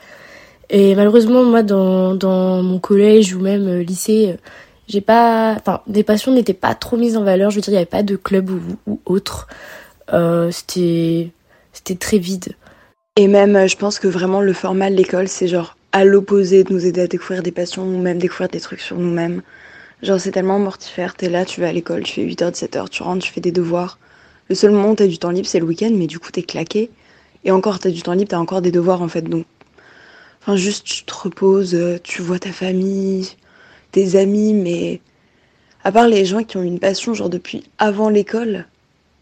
Et 0.68 0.94
malheureusement, 0.94 1.42
moi, 1.42 1.62
dans, 1.62 2.14
dans 2.14 2.62
mon 2.62 2.78
collège 2.78 3.34
ou 3.34 3.40
même 3.40 3.66
euh, 3.66 3.82
lycée, 3.82 4.36
j'ai 4.86 5.00
pas, 5.00 5.56
enfin, 5.58 5.82
des 5.86 6.04
passions 6.04 6.32
n'étaient 6.32 6.54
pas 6.54 6.74
trop 6.74 6.96
mises 6.96 7.16
en 7.16 7.24
valeur. 7.24 7.50
Je 7.50 7.56
veux 7.56 7.62
dire, 7.62 7.70
il 7.70 7.76
n'y 7.76 7.78
avait 7.78 7.86
pas 7.86 8.02
de 8.02 8.16
club 8.16 8.50
ou, 8.50 8.60
ou 8.86 9.00
autre. 9.06 9.48
Euh, 10.12 10.50
c'était, 10.50 11.30
c'était 11.72 11.96
très 11.96 12.18
vide. 12.18 12.54
Et 13.16 13.26
même, 13.26 13.68
je 13.68 13.76
pense 13.76 13.98
que 13.98 14.06
vraiment 14.06 14.40
le 14.40 14.52
format 14.52 14.90
de 14.90 14.96
l'école, 14.96 15.28
c'est 15.28 15.48
genre 15.48 15.76
à 15.92 16.04
l'opposé 16.04 16.62
de 16.62 16.72
nous 16.72 16.86
aider 16.86 17.02
à 17.02 17.06
découvrir 17.08 17.42
des 17.42 17.50
passions 17.50 17.82
ou 17.82 17.98
même 17.98 18.18
découvrir 18.18 18.48
des 18.48 18.60
trucs 18.60 18.80
sur 18.80 18.96
nous-mêmes. 18.96 19.42
Genre, 20.02 20.20
c'est 20.20 20.30
tellement 20.30 20.58
mortifère. 20.58 21.14
T'es 21.14 21.28
là, 21.28 21.44
tu 21.44 21.60
vas 21.60 21.68
à 21.68 21.72
l'école, 21.72 22.04
tu 22.04 22.14
fais 22.14 22.24
8h, 22.24 22.52
17h, 22.52 22.88
tu 22.88 23.02
rentres, 23.02 23.24
tu 23.24 23.32
fais 23.32 23.40
des 23.40 23.52
devoirs. 23.52 23.98
Le 24.50 24.56
seul 24.56 24.72
moment 24.72 24.90
où 24.90 24.94
t'as 24.96 25.06
du 25.06 25.18
temps 25.18 25.30
libre, 25.30 25.46
c'est 25.46 25.60
le 25.60 25.64
week-end, 25.64 25.92
mais 25.92 26.08
du 26.08 26.18
coup, 26.18 26.32
t'es 26.32 26.42
claqué. 26.42 26.90
Et 27.44 27.52
encore, 27.52 27.78
t'as 27.78 27.90
du 27.90 28.02
temps 28.02 28.14
libre, 28.14 28.30
t'as 28.30 28.38
encore 28.38 28.60
des 28.60 28.72
devoirs 28.72 29.00
en 29.00 29.06
fait. 29.06 29.22
Donc, 29.22 29.46
enfin, 30.42 30.56
juste, 30.56 30.84
tu 30.84 31.04
te 31.04 31.14
reposes, 31.14 31.78
tu 32.02 32.20
vois 32.20 32.40
ta 32.40 32.50
famille, 32.50 33.28
tes 33.92 34.16
amis, 34.16 34.52
mais 34.52 35.00
à 35.84 35.92
part 35.92 36.08
les 36.08 36.24
gens 36.24 36.42
qui 36.42 36.56
ont 36.56 36.64
une 36.64 36.80
passion, 36.80 37.14
genre 37.14 37.30
depuis 37.30 37.62
avant 37.78 38.08
l'école, 38.08 38.66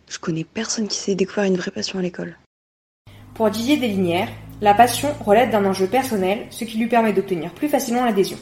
je 0.09 0.19
connais 0.19 0.45
personne 0.45 0.89
qui 0.89 0.97
s'est 0.97 1.15
découvert 1.15 1.45
une 1.45 1.59
vraie 1.59 1.73
passion 1.73 1.99
à 1.99 2.03
l'école. 2.03 2.39
Pour 3.35 3.51
Didier 3.51 3.77
Deslignières, 3.77 4.31
la 4.63 4.73
passion 4.73 5.11
relève 5.27 5.51
d'un 5.51 5.67
enjeu 5.67 5.89
personnel, 5.89 6.47
ce 6.49 6.65
qui 6.65 6.79
lui 6.79 6.87
permet 6.87 7.13
d'obtenir 7.13 7.53
plus 7.53 7.69
facilement 7.69 8.07
l'adhésion. 8.07 8.39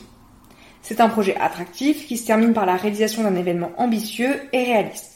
C'est 0.82 1.00
un 1.00 1.08
projet 1.08 1.36
attractif 1.36 2.06
qui 2.06 2.16
se 2.16 2.28
termine 2.28 2.54
par 2.54 2.64
la 2.64 2.76
réalisation 2.76 3.24
d'un 3.24 3.34
événement 3.34 3.72
ambitieux 3.76 4.40
et 4.52 4.62
réaliste. 4.62 5.15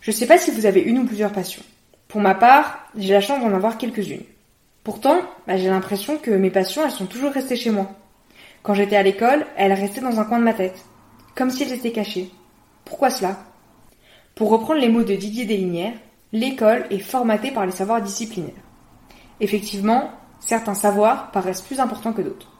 Je 0.00 0.10
ne 0.10 0.16
sais 0.16 0.26
pas 0.26 0.38
si 0.38 0.50
vous 0.50 0.64
avez 0.64 0.80
une 0.80 0.98
ou 0.98 1.04
plusieurs 1.04 1.32
passions. 1.32 1.62
Pour 2.08 2.22
ma 2.22 2.34
part, 2.34 2.86
j'ai 2.96 3.12
la 3.12 3.20
chance 3.20 3.40
d'en 3.40 3.54
avoir 3.54 3.76
quelques-unes. 3.76 4.24
Pourtant, 4.82 5.20
bah, 5.46 5.58
j'ai 5.58 5.68
l'impression 5.68 6.16
que 6.16 6.30
mes 6.30 6.50
passions, 6.50 6.82
elles 6.84 6.90
sont 6.90 7.06
toujours 7.06 7.32
restées 7.32 7.56
chez 7.56 7.70
moi. 7.70 7.90
Quand 8.62 8.72
j'étais 8.72 8.96
à 8.96 9.02
l'école, 9.02 9.46
elles 9.56 9.74
restaient 9.74 10.00
dans 10.00 10.18
un 10.18 10.24
coin 10.24 10.38
de 10.38 10.44
ma 10.44 10.54
tête, 10.54 10.84
comme 11.34 11.50
si 11.50 11.62
elles 11.64 11.72
étaient 11.72 11.92
cachées. 11.92 12.30
Pourquoi 12.86 13.10
cela? 13.10 13.36
Pour 14.34 14.48
reprendre 14.48 14.80
les 14.80 14.88
mots 14.88 15.02
de 15.02 15.14
Didier 15.14 15.44
Deslignières, 15.44 15.98
l'école 16.32 16.86
est 16.90 16.98
formatée 16.98 17.50
par 17.50 17.66
les 17.66 17.72
savoirs 17.72 18.00
disciplinaires. 18.00 18.54
Effectivement, 19.40 20.10
certains 20.40 20.74
savoirs 20.74 21.30
paraissent 21.30 21.60
plus 21.60 21.78
importants 21.78 22.14
que 22.14 22.22
d'autres. 22.22 22.50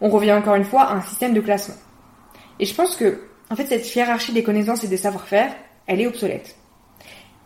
On 0.00 0.10
revient 0.10 0.32
encore 0.32 0.54
une 0.54 0.64
fois 0.64 0.82
à 0.82 0.94
un 0.94 1.02
système 1.02 1.34
de 1.34 1.40
classement. 1.40 1.74
Et 2.60 2.64
je 2.64 2.74
pense 2.74 2.94
que, 2.94 3.20
en 3.50 3.56
fait, 3.56 3.66
cette 3.66 3.94
hiérarchie 3.94 4.32
des 4.32 4.44
connaissances 4.44 4.84
et 4.84 4.88
des 4.88 4.96
savoir-faire, 4.96 5.52
elle 5.86 6.00
est 6.00 6.06
obsolète. 6.06 6.56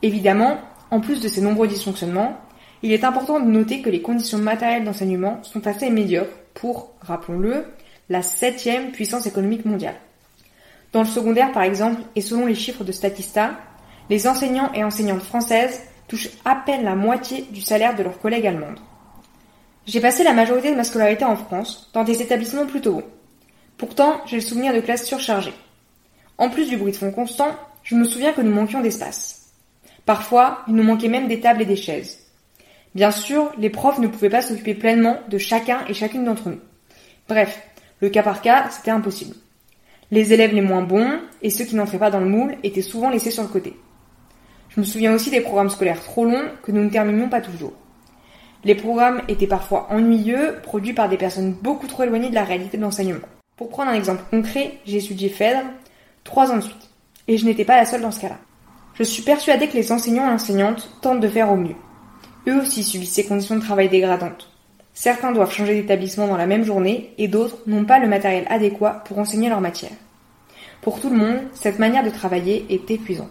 Évidemment, 0.03 0.59
en 0.91 1.01
plus 1.01 1.21
de 1.21 1.29
ces 1.29 1.41
nombreux 1.41 1.69
dysfonctionnements, 1.69 2.37
il 2.83 2.93
est 2.93 3.05
important 3.05 3.39
de 3.39 3.47
noter 3.47 3.81
que 3.81 3.91
les 3.91 4.03
conditions 4.03 4.39
matérielles 4.39 4.85
d'enseignement 4.85 5.43
sont 5.43 5.67
assez 5.67 5.89
médiocres 5.91 6.37
pour, 6.55 6.91
rappelons-le, 7.01 7.67
la 8.09 8.23
septième 8.23 8.91
puissance 8.91 9.27
économique 9.27 9.65
mondiale. 9.65 9.95
Dans 10.93 11.01
le 11.01 11.07
secondaire, 11.07 11.53
par 11.53 11.63
exemple, 11.63 12.03
et 12.17 12.21
selon 12.21 12.47
les 12.47 12.55
chiffres 12.55 12.85
de 12.85 12.93
Statista, 12.93 13.53
les 14.11 14.27
enseignants 14.27 14.73
et 14.75 14.85
enseignantes 14.85 15.23
françaises 15.23 15.81
touchent 16.09 16.31
à 16.45 16.57
peine 16.57 16.85
la 16.85 16.97
moitié 16.97 17.47
du 17.51 17.63
salaire 17.63 17.97
de 17.97 18.03
leurs 18.03 18.21
collègues 18.21 18.47
allemandes. 18.47 18.81
J'ai 19.87 20.01
passé 20.01 20.25
la 20.25 20.35
majorité 20.35 20.71
de 20.71 20.77
ma 20.77 20.85
scolarité 20.85 21.25
en 21.25 21.37
France, 21.37 21.91
dans 21.95 22.05
des 22.05 22.21
établissements 22.21 22.67
plutôt 22.67 22.95
bons. 22.95 23.05
Pourtant, 23.79 24.21
j'ai 24.27 24.37
le 24.37 24.43
souvenir 24.43 24.75
de 24.75 24.81
classes 24.81 25.07
surchargées. 25.07 25.55
En 26.39 26.51
plus 26.51 26.69
du 26.69 26.77
bruit 26.77 26.93
de 26.93 26.97
fond 26.97 27.11
constant, 27.11 27.49
je 27.83 27.97
me 27.97 28.05
souviens 28.05 28.33
que 28.33 28.43
nous 28.43 28.53
manquions 28.55 28.81
d'espace. 28.81 29.42
Parfois, 30.07 30.63
il 30.69 30.75
nous 30.75 30.83
manquait 30.83 31.09
même 31.09 31.29
des 31.29 31.41
tables 31.41 31.63
et 31.63 31.67
des 31.67 31.77
chaises. 31.77 32.19
Bien 32.95 33.11
sûr, 33.11 33.51
les 33.57 33.71
profs 33.71 33.99
ne 33.99 34.09
pouvaient 34.09 34.29
pas 34.29 34.43
s'occuper 34.43 34.75
pleinement 34.75 35.19
de 35.29 35.39
chacun 35.39 35.81
et 35.89 35.95
chacune 35.95 36.25
d'entre 36.25 36.51
nous. 36.51 36.61
Bref, 37.29 37.63
le 38.01 38.11
cas 38.11 38.23
par 38.23 38.43
cas, 38.43 38.69
c'était 38.71 38.91
impossible. 38.91 39.37
Les 40.11 40.33
élèves 40.33 40.55
les 40.55 40.61
moins 40.61 40.83
bons 40.83 41.21
et 41.41 41.49
ceux 41.49 41.65
qui 41.65 41.77
n'entraient 41.77 41.99
pas 41.99 42.11
dans 42.11 42.21
le 42.21 42.29
moule 42.29 42.57
étaient 42.63 42.83
souvent 42.83 43.09
laissés 43.09 43.31
sur 43.31 43.43
le 43.43 43.49
côté. 43.49 43.75
Je 44.69 44.81
me 44.81 44.85
souviens 44.85 45.15
aussi 45.15 45.31
des 45.31 45.41
programmes 45.41 45.71
scolaires 45.71 46.03
trop 46.03 46.25
longs 46.25 46.51
que 46.63 46.73
nous 46.73 46.83
ne 46.83 46.91
terminions 46.91 47.29
pas 47.29 47.41
toujours. 47.41 47.73
Les 48.65 48.75
programmes 48.75 49.23
étaient 49.29 49.47
parfois 49.47 49.87
ennuyeux, 49.91 50.57
produits 50.63 50.93
par 50.93 51.09
des 51.09 51.17
personnes 51.17 51.53
beaucoup 51.53 51.87
trop 51.87 52.03
éloignées 52.03 52.31
de 52.31 52.35
la 52.35 52.45
réalité 52.45 52.77
de 52.77 52.83
l'enseignement. 52.83 53.27
Pour 53.57 53.71
prendre 53.71 53.91
un 53.91 53.95
exemple 53.95 54.23
concret, 54.31 54.79
j'ai 54.85 54.99
étudié 54.99 55.29
Phèdre 55.29 55.65
trois 56.25 56.51
ans 56.51 56.57
de 56.57 56.63
suite. 56.63 56.91
Et 57.29 57.39
je 57.39 57.45
n'étais 57.45 57.65
pas 57.65 57.77
la 57.77 57.85
seule 57.85 58.03
dans 58.03 58.11
ce 58.11 58.21
cas-là. 58.21 58.39
Je 58.95 59.05
suis 59.05 59.23
persuadée 59.23 59.69
que 59.69 59.77
les 59.77 59.91
enseignants 59.91 60.29
et 60.29 60.35
enseignantes 60.35 60.91
tentent 61.01 61.21
de 61.21 61.29
faire 61.29 61.51
au 61.51 61.57
mieux. 61.57 61.77
Eux 62.47 62.61
aussi 62.61 62.83
subissent 62.83 63.15
ces 63.15 63.25
conditions 63.25 63.57
de 63.57 63.63
travail 63.63 63.89
dégradantes. 63.89 64.51
Certains 64.93 65.33
doivent 65.33 65.53
changer 65.53 65.75
d'établissement 65.75 66.29
dans 66.29 66.37
la 66.37 66.47
même 66.47 66.65
journée 66.65 67.15
et 67.17 67.29
d'autres 67.29 67.59
n'ont 67.67 67.87
pas 67.87 67.99
le 67.99 68.09
matériel 68.09 68.45
adéquat 68.51 69.03
pour 69.07 69.19
enseigner 69.19 69.49
leur 69.49 69.63
matière. 69.63 69.93
Pour 70.83 71.01
tout 71.01 71.09
le 71.09 71.17
monde, 71.17 71.41
cette 71.55 71.79
manière 71.79 72.05
de 72.05 72.11
travailler 72.11 72.67
est 72.69 72.91
épuisante. 72.91 73.31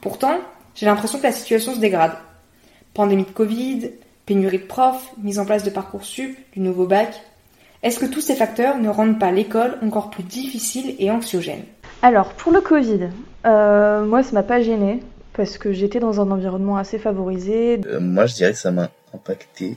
Pourtant, 0.00 0.38
j'ai 0.76 0.86
l'impression 0.86 1.18
que 1.18 1.24
la 1.24 1.32
situation 1.32 1.74
se 1.74 1.80
dégrade. 1.80 2.16
Pandémie 2.94 3.24
de 3.24 3.30
Covid, 3.30 3.90
pénurie 4.24 4.58
de 4.58 4.64
profs, 4.64 5.10
mise 5.18 5.40
en 5.40 5.46
place 5.46 5.64
de 5.64 5.70
parcours 5.70 6.04
sup, 6.04 6.38
du 6.52 6.60
nouveau 6.60 6.86
bac. 6.86 7.20
Est-ce 7.82 7.98
que 7.98 8.06
tous 8.06 8.20
ces 8.20 8.36
facteurs 8.36 8.78
ne 8.78 8.88
rendent 8.88 9.18
pas 9.18 9.32
l'école 9.32 9.78
encore 9.82 10.10
plus 10.10 10.22
difficile 10.22 10.94
et 10.98 11.10
anxiogène? 11.10 11.64
Alors, 12.02 12.30
pour 12.30 12.52
le 12.52 12.60
Covid, 12.60 13.08
euh, 13.46 14.04
moi, 14.04 14.22
ça 14.22 14.32
m'a 14.32 14.42
pas 14.42 14.62
gêné 14.62 15.00
parce 15.34 15.58
que 15.58 15.72
j'étais 15.72 16.00
dans 16.00 16.20
un 16.20 16.30
environnement 16.30 16.76
assez 16.76 16.98
favorisé. 16.98 17.80
Euh, 17.86 18.00
moi, 18.00 18.26
je 18.26 18.34
dirais 18.34 18.52
que 18.52 18.58
ça 18.58 18.70
m'a 18.70 18.88
impacté 19.14 19.76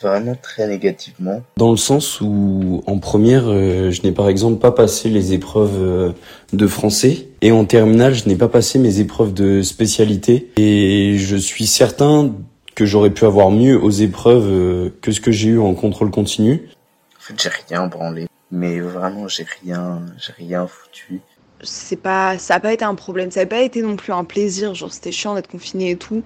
vraiment 0.00 0.36
très 0.40 0.66
négativement. 0.66 1.42
Dans 1.56 1.70
le 1.70 1.76
sens 1.76 2.20
où 2.20 2.82
en 2.86 2.98
première, 2.98 3.44
euh, 3.46 3.90
je 3.90 4.02
n'ai 4.02 4.12
par 4.12 4.28
exemple 4.28 4.60
pas 4.60 4.72
passé 4.72 5.08
les 5.08 5.32
épreuves 5.32 5.80
euh, 5.80 6.12
de 6.52 6.66
français 6.66 7.28
et 7.40 7.52
en 7.52 7.64
terminale, 7.64 8.14
je 8.14 8.28
n'ai 8.28 8.36
pas 8.36 8.48
passé 8.48 8.78
mes 8.78 9.00
épreuves 9.00 9.32
de 9.32 9.62
spécialité 9.62 10.50
et 10.56 11.16
je 11.18 11.36
suis 11.36 11.66
certain 11.66 12.32
que 12.74 12.84
j'aurais 12.84 13.10
pu 13.10 13.24
avoir 13.24 13.50
mieux 13.50 13.80
aux 13.80 13.90
épreuves 13.90 14.48
euh, 14.50 14.90
que 15.00 15.12
ce 15.12 15.20
que 15.20 15.30
j'ai 15.30 15.50
eu 15.50 15.58
en 15.58 15.74
contrôle 15.74 16.10
continu. 16.10 16.68
En 17.16 17.22
fait, 17.22 17.40
j'ai 17.40 17.50
rien 17.68 17.86
branlé, 17.86 18.26
mais 18.50 18.80
vraiment 18.80 19.28
j'ai 19.28 19.46
rien, 19.62 20.02
j'ai 20.18 20.32
rien 20.32 20.66
foutu. 20.66 21.20
C'est 21.64 22.00
pas, 22.00 22.38
ça 22.38 22.56
a 22.56 22.60
pas 22.60 22.72
été 22.72 22.84
un 22.84 22.94
problème, 22.94 23.30
ça 23.30 23.40
a 23.40 23.46
pas 23.46 23.62
été 23.62 23.82
non 23.82 23.96
plus 23.96 24.12
un 24.12 24.24
plaisir, 24.24 24.74
genre 24.74 24.92
c'était 24.92 25.12
chiant 25.12 25.34
d'être 25.34 25.48
confiné 25.48 25.90
et 25.90 25.96
tout, 25.96 26.22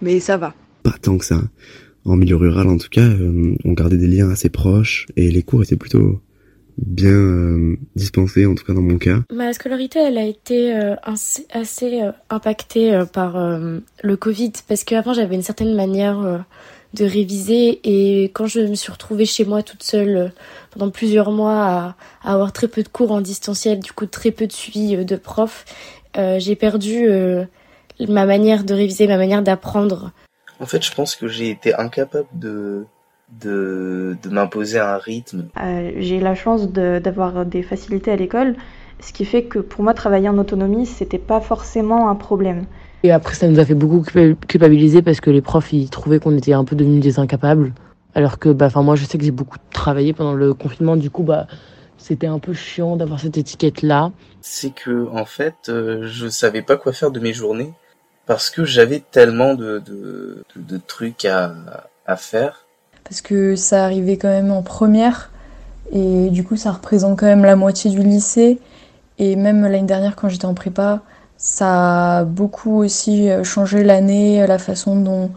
mais 0.00 0.20
ça 0.20 0.36
va. 0.36 0.54
Pas 0.82 0.94
tant 1.00 1.18
que 1.18 1.24
ça. 1.24 1.40
En 2.04 2.16
milieu 2.16 2.36
rural 2.36 2.68
en 2.68 2.76
tout 2.76 2.88
cas, 2.88 3.00
euh, 3.00 3.56
on 3.64 3.72
gardait 3.72 3.96
des 3.96 4.06
liens 4.06 4.30
assez 4.30 4.48
proches 4.48 5.06
et 5.16 5.30
les 5.30 5.42
cours 5.42 5.62
étaient 5.62 5.76
plutôt 5.76 6.20
bien 6.78 7.10
euh, 7.10 7.76
dispensés, 7.96 8.46
en 8.46 8.54
tout 8.54 8.64
cas 8.64 8.74
dans 8.74 8.82
mon 8.82 8.98
cas. 8.98 9.20
Ma 9.32 9.52
scolarité, 9.52 9.98
elle 9.98 10.18
a 10.18 10.24
été 10.24 10.76
euh, 10.76 10.94
assez, 11.02 12.02
impactée 12.30 13.02
par 13.12 13.38
le 13.38 14.16
Covid. 14.16 14.52
Parce 14.68 14.84
qu'avant 14.84 15.14
j'avais 15.14 15.34
une 15.34 15.42
certaine 15.42 15.74
manière 15.74 16.44
de 16.96 17.04
réviser 17.04 17.80
et 17.84 18.24
quand 18.24 18.46
je 18.46 18.60
me 18.60 18.74
suis 18.74 18.90
retrouvée 18.90 19.26
chez 19.26 19.44
moi 19.44 19.62
toute 19.62 19.82
seule 19.82 20.32
pendant 20.70 20.90
plusieurs 20.90 21.30
mois 21.30 21.62
à, 21.64 21.96
à, 22.22 22.32
avoir 22.32 22.52
très 22.52 22.68
peu 22.68 22.82
de 22.82 22.88
cours 22.88 23.12
en 23.12 23.20
distanciel, 23.20 23.80
du 23.80 23.92
coup 23.92 24.06
très 24.06 24.30
peu 24.30 24.46
de 24.46 24.52
suivi 24.52 25.04
de 25.04 25.16
profs, 25.16 25.64
j'ai 26.14 26.56
perdu 26.56 27.08
ma 28.08 28.26
manière 28.26 28.64
de 28.64 28.74
réviser, 28.74 29.06
ma 29.06 29.16
manière 29.16 29.42
d'apprendre. 29.42 30.12
En 30.60 30.66
fait, 30.66 30.84
je 30.84 30.92
pense 30.92 31.16
que 31.16 31.28
j'ai 31.28 31.50
été 31.50 31.74
incapable 31.74 32.28
de 32.32 32.86
de, 33.28 34.16
de 34.22 34.28
m'imposer 34.28 34.78
un 34.78 34.98
rythme. 34.98 35.48
Euh, 35.60 35.92
j'ai 35.96 36.20
la 36.20 36.34
chance 36.34 36.68
d'avoir 36.70 37.44
des 37.44 37.62
facilités 37.62 38.12
à 38.12 38.16
l'école, 38.16 38.56
ce 39.00 39.12
qui 39.12 39.24
fait 39.24 39.44
que 39.44 39.58
pour 39.58 39.82
moi, 39.82 39.94
travailler 39.94 40.28
en 40.28 40.38
autonomie, 40.38 40.86
c'était 40.86 41.18
pas 41.18 41.40
forcément 41.40 42.08
un 42.08 42.14
problème. 42.14 42.66
Et 43.02 43.12
après, 43.12 43.34
ça 43.34 43.46
nous 43.48 43.58
a 43.60 43.64
fait 43.64 43.74
beaucoup 43.74 44.02
culpabiliser 44.48 45.02
parce 45.02 45.20
que 45.20 45.30
les 45.30 45.42
profs, 45.42 45.72
ils 45.72 45.90
trouvaient 45.90 46.18
qu'on 46.18 46.36
était 46.36 46.52
un 46.52 46.64
peu 46.64 46.76
devenus 46.76 47.02
des 47.02 47.18
incapables. 47.18 47.72
Alors 48.14 48.38
que, 48.38 48.48
bah, 48.48 48.70
moi, 48.76 48.96
je 48.96 49.04
sais 49.04 49.18
que 49.18 49.24
j'ai 49.24 49.30
beaucoup 49.30 49.58
travaillé 49.70 50.12
pendant 50.12 50.32
le 50.32 50.54
confinement, 50.54 50.96
du 50.96 51.10
coup, 51.10 51.22
bah, 51.22 51.46
c'était 51.98 52.26
un 52.26 52.38
peu 52.38 52.52
chiant 52.52 52.96
d'avoir 52.96 53.20
cette 53.20 53.36
étiquette-là. 53.36 54.12
C'est 54.40 54.70
que 54.70 55.08
en 55.10 55.24
fait, 55.24 55.68
euh, 55.68 56.06
je 56.06 56.28
savais 56.28 56.62
pas 56.62 56.76
quoi 56.76 56.92
faire 56.92 57.10
de 57.10 57.20
mes 57.20 57.32
journées 57.32 57.72
parce 58.26 58.50
que 58.50 58.64
j'avais 58.64 59.00
tellement 59.00 59.54
de, 59.54 59.78
de, 59.78 60.44
de, 60.56 60.80
trucs 60.84 61.24
à, 61.24 61.54
à 62.06 62.16
faire. 62.16 62.66
Parce 63.04 63.20
que 63.20 63.56
ça 63.56 63.84
arrivait 63.84 64.16
quand 64.16 64.28
même 64.28 64.50
en 64.50 64.62
première 64.62 65.30
et 65.92 66.28
du 66.30 66.42
coup 66.42 66.56
ça 66.56 66.72
représente 66.72 67.18
quand 67.18 67.26
même 67.26 67.44
la 67.44 67.54
moitié 67.54 67.90
du 67.90 68.02
lycée 68.02 68.58
et 69.18 69.36
même 69.36 69.62
l'année 69.62 69.82
dernière 69.82 70.16
quand 70.16 70.28
j'étais 70.28 70.46
en 70.46 70.54
prépa, 70.54 71.02
ça 71.46 72.18
a 72.18 72.24
beaucoup 72.24 72.78
aussi 72.78 73.28
changé 73.44 73.84
l'année, 73.84 74.44
la 74.48 74.58
façon 74.58 75.00
dont, 75.00 75.30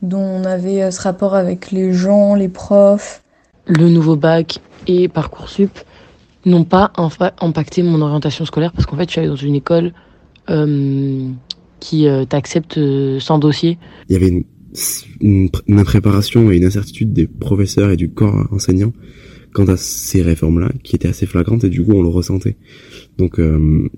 dont 0.00 0.18
on 0.18 0.44
avait 0.44 0.90
ce 0.90 1.02
rapport 1.02 1.34
avec 1.34 1.70
les 1.70 1.92
gens, 1.92 2.34
les 2.34 2.48
profs. 2.48 3.22
Le 3.66 3.90
nouveau 3.90 4.16
bac 4.16 4.60
et 4.86 5.08
Parcoursup 5.08 5.78
n'ont 6.46 6.64
pas 6.64 6.90
impacté 7.40 7.82
mon 7.82 8.00
orientation 8.00 8.46
scolaire 8.46 8.72
parce 8.72 8.86
qu'en 8.86 8.96
fait 8.96 9.04
je 9.04 9.10
suis 9.10 9.20
allée 9.20 9.28
dans 9.28 9.36
une 9.36 9.54
école 9.54 9.92
euh, 10.48 11.28
qui 11.80 12.08
euh, 12.08 12.24
t'accepte 12.24 12.78
euh, 12.78 13.20
sans 13.20 13.38
dossier. 13.38 13.78
Il 14.08 14.14
y 14.14 14.16
avait 14.16 14.28
une, 14.28 14.44
une, 15.20 15.48
une, 15.66 15.78
impréparation 15.78 16.50
et 16.50 16.56
une 16.56 16.64
incertitude 16.64 17.12
des 17.12 17.26
professeurs 17.26 17.90
et 17.90 17.96
du 17.96 18.10
corps 18.10 18.48
enseignant 18.50 18.92
quant 19.52 19.66
à 19.66 19.76
ces 19.76 20.22
réformes-là 20.22 20.70
qui 20.82 20.96
étaient 20.96 21.08
assez 21.08 21.26
flagrantes 21.26 21.64
et 21.64 21.68
du 21.68 21.84
coup 21.84 21.92
on 21.92 22.02
le 22.02 22.08
ressentait. 22.08 22.56
Donc 23.18 23.38
euh, 23.38 23.88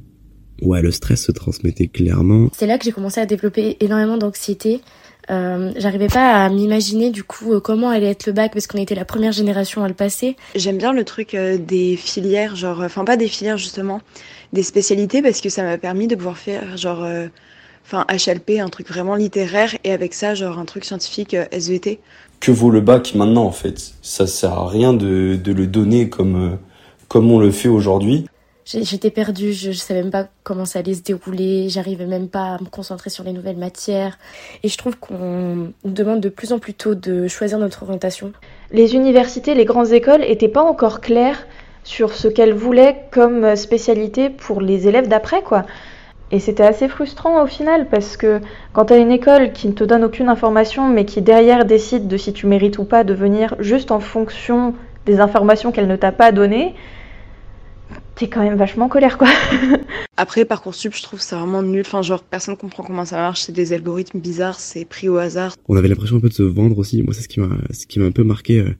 ouais, 0.64 0.82
le 0.82 0.90
stress 0.90 1.24
se 1.24 1.32
transmettait 1.32 1.88
clairement. 1.88 2.48
C'est 2.56 2.66
là 2.66 2.78
que 2.78 2.84
j'ai 2.84 2.92
commencé 2.92 3.20
à 3.20 3.26
développer 3.26 3.76
énormément 3.80 4.16
d'anxiété. 4.16 4.80
Euh, 5.30 5.72
j'arrivais 5.76 6.08
pas 6.08 6.44
à 6.44 6.48
m'imaginer 6.50 7.10
du 7.10 7.24
coup 7.24 7.54
euh, 7.54 7.60
comment 7.60 7.88
allait 7.88 8.10
être 8.10 8.26
le 8.26 8.32
bac 8.32 8.52
parce 8.52 8.66
qu'on 8.66 8.78
était 8.78 8.94
la 8.94 9.06
première 9.06 9.32
génération 9.32 9.82
à 9.82 9.88
le 9.88 9.94
passer. 9.94 10.36
J'aime 10.54 10.76
bien 10.76 10.92
le 10.92 11.04
truc 11.04 11.34
euh, 11.34 11.56
des 11.56 11.96
filières, 11.96 12.56
genre, 12.56 12.82
enfin 12.82 13.04
pas 13.04 13.16
des 13.16 13.28
filières 13.28 13.56
justement, 13.56 14.00
des 14.52 14.62
spécialités 14.62 15.22
parce 15.22 15.40
que 15.40 15.48
ça 15.48 15.62
m'a 15.62 15.78
permis 15.78 16.08
de 16.08 16.14
pouvoir 16.14 16.36
faire 16.36 16.76
genre, 16.76 17.06
enfin 17.86 18.04
HLP, 18.10 18.60
un 18.60 18.68
truc 18.68 18.88
vraiment 18.88 19.14
littéraire 19.14 19.74
et 19.84 19.92
avec 19.92 20.12
ça 20.12 20.34
genre 20.34 20.58
un 20.58 20.66
truc 20.66 20.84
scientifique 20.84 21.34
SVT. 21.52 22.00
Que 22.40 22.52
vaut 22.52 22.70
le 22.70 22.82
bac 22.82 23.14
maintenant 23.14 23.44
en 23.44 23.52
fait? 23.52 23.94
Ça 24.02 24.26
sert 24.26 24.52
à 24.52 24.68
rien 24.68 24.92
de, 24.92 25.38
de 25.42 25.52
le 25.52 25.66
donner 25.66 26.10
comme 26.10 26.58
comme 27.08 27.30
on 27.30 27.38
le 27.38 27.50
fait 27.50 27.68
aujourd'hui. 27.68 28.26
J'étais 28.64 29.10
perdue, 29.10 29.52
je, 29.52 29.72
je 29.72 29.78
savais 29.78 30.00
même 30.00 30.10
pas 30.10 30.26
comment 30.42 30.64
ça 30.64 30.78
allait 30.78 30.94
se 30.94 31.02
dérouler, 31.02 31.68
j'arrivais 31.68 32.06
même 32.06 32.28
pas 32.28 32.54
à 32.54 32.58
me 32.62 32.66
concentrer 32.66 33.10
sur 33.10 33.22
les 33.22 33.32
nouvelles 33.32 33.58
matières. 33.58 34.18
Et 34.62 34.68
je 34.68 34.78
trouve 34.78 34.96
qu'on 34.96 35.72
demande 35.84 36.20
de 36.20 36.30
plus 36.30 36.54
en 36.54 36.58
plus 36.58 36.72
tôt 36.72 36.94
de 36.94 37.28
choisir 37.28 37.58
notre 37.58 37.82
orientation. 37.82 38.32
Les 38.72 38.94
universités, 38.94 39.54
les 39.54 39.66
grandes 39.66 39.92
écoles 39.92 40.24
étaient 40.24 40.48
pas 40.48 40.62
encore 40.62 41.02
claires 41.02 41.46
sur 41.82 42.14
ce 42.14 42.26
qu'elles 42.26 42.54
voulaient 42.54 43.04
comme 43.10 43.54
spécialité 43.54 44.30
pour 44.30 44.62
les 44.62 44.88
élèves 44.88 45.08
d'après, 45.08 45.42
quoi. 45.42 45.64
Et 46.30 46.40
c'était 46.40 46.64
assez 46.64 46.88
frustrant 46.88 47.42
au 47.42 47.46
final 47.46 47.86
parce 47.90 48.16
que 48.16 48.40
quand 48.72 48.86
tu 48.86 48.94
as 48.94 48.96
une 48.96 49.12
école 49.12 49.52
qui 49.52 49.68
ne 49.68 49.72
te 49.72 49.84
donne 49.84 50.04
aucune 50.04 50.30
information 50.30 50.88
mais 50.88 51.04
qui 51.04 51.20
derrière 51.20 51.66
décide 51.66 52.08
de 52.08 52.16
si 52.16 52.32
tu 52.32 52.46
mérites 52.46 52.78
ou 52.78 52.84
pas 52.84 53.04
de 53.04 53.12
venir 53.12 53.54
juste 53.58 53.90
en 53.90 54.00
fonction 54.00 54.74
des 55.04 55.20
informations 55.20 55.70
qu'elle 55.70 55.86
ne 55.86 55.96
t'a 55.96 56.12
pas 56.12 56.32
données, 56.32 56.74
t'es 58.16 58.28
quand 58.28 58.42
même 58.42 58.56
vachement 58.56 58.86
en 58.86 58.88
colère 58.88 59.18
quoi. 59.18 59.28
Après 60.16 60.44
Parcoursup, 60.44 60.94
je 60.94 61.02
trouve 61.02 61.20
ça 61.20 61.38
vraiment 61.38 61.62
nul. 61.62 61.82
Enfin 61.84 62.02
genre 62.02 62.22
personne 62.22 62.56
comprend 62.56 62.82
comment 62.82 63.04
ça 63.04 63.16
marche, 63.16 63.42
c'est 63.42 63.52
des 63.52 63.72
algorithmes 63.72 64.20
bizarres, 64.20 64.60
c'est 64.60 64.84
pris 64.84 65.08
au 65.08 65.16
hasard. 65.16 65.54
On 65.68 65.76
avait 65.76 65.88
l'impression 65.88 66.16
un 66.16 66.20
peu 66.20 66.28
de 66.28 66.34
se 66.34 66.42
vendre 66.42 66.78
aussi. 66.78 67.02
Moi 67.02 67.14
c'est 67.14 67.22
ce 67.22 67.28
qui 67.28 67.40
m'a 67.40 67.56
ce 67.70 67.86
qui 67.86 67.98
m'a 67.98 68.06
un 68.06 68.12
peu 68.12 68.24
marqué 68.24 68.60
euh, 68.60 68.70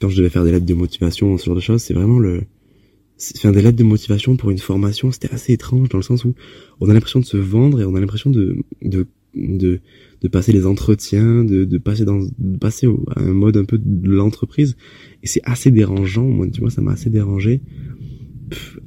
quand 0.00 0.08
je 0.08 0.16
devais 0.16 0.30
faire 0.30 0.44
des 0.44 0.52
lettres 0.52 0.66
de 0.66 0.74
motivation, 0.74 1.38
ce 1.38 1.46
genre 1.46 1.54
de 1.54 1.60
choses, 1.60 1.82
c'est 1.82 1.94
vraiment 1.94 2.18
le 2.18 2.42
faire 3.18 3.52
des 3.52 3.62
lettres 3.62 3.78
de 3.78 3.84
motivation 3.84 4.36
pour 4.36 4.50
une 4.50 4.58
formation, 4.58 5.12
c'était 5.12 5.32
assez 5.32 5.52
étrange 5.52 5.88
dans 5.88 5.98
le 5.98 6.02
sens 6.02 6.24
où 6.24 6.34
on 6.80 6.90
a 6.90 6.92
l'impression 6.92 7.20
de 7.20 7.24
se 7.24 7.36
vendre 7.36 7.80
et 7.80 7.84
on 7.84 7.94
a 7.94 8.00
l'impression 8.00 8.30
de 8.30 8.56
de 8.82 9.06
de 9.34 9.80
de 10.22 10.28
passer 10.28 10.52
les 10.52 10.66
entretiens, 10.66 11.44
de, 11.44 11.64
de 11.64 11.78
passer 11.78 12.04
dans 12.04 12.18
de 12.20 12.58
passer 12.58 12.86
au, 12.86 13.04
à 13.14 13.22
un 13.22 13.32
mode 13.32 13.56
un 13.56 13.64
peu 13.64 13.78
de 13.78 14.10
l'entreprise 14.10 14.76
et 15.22 15.26
c'est 15.26 15.40
assez 15.44 15.70
dérangeant. 15.70 16.24
Moi, 16.24 16.48
tu 16.48 16.60
vois, 16.60 16.70
ça 16.70 16.80
m'a 16.80 16.92
assez 16.92 17.10
dérangé 17.10 17.60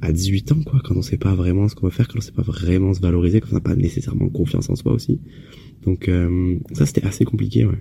à 0.02 0.12
18 0.12 0.52
ans, 0.52 0.62
quoi, 0.64 0.80
quand 0.84 0.96
on 0.96 1.02
sait 1.02 1.16
pas 1.16 1.34
vraiment 1.34 1.68
ce 1.68 1.74
qu'on 1.74 1.86
veut 1.86 1.92
faire, 1.92 2.08
quand 2.08 2.18
on 2.18 2.20
sait 2.20 2.32
pas 2.32 2.42
vraiment 2.42 2.94
se 2.94 3.00
valoriser, 3.00 3.40
quand 3.40 3.48
on 3.52 3.54
n'a 3.54 3.60
pas 3.60 3.74
nécessairement 3.74 4.28
confiance 4.28 4.70
en 4.70 4.76
soi 4.76 4.92
aussi. 4.92 5.20
Donc 5.84 6.08
euh, 6.08 6.58
ça, 6.72 6.86
c'était 6.86 7.06
assez 7.06 7.24
compliqué, 7.24 7.64
ouais. 7.64 7.78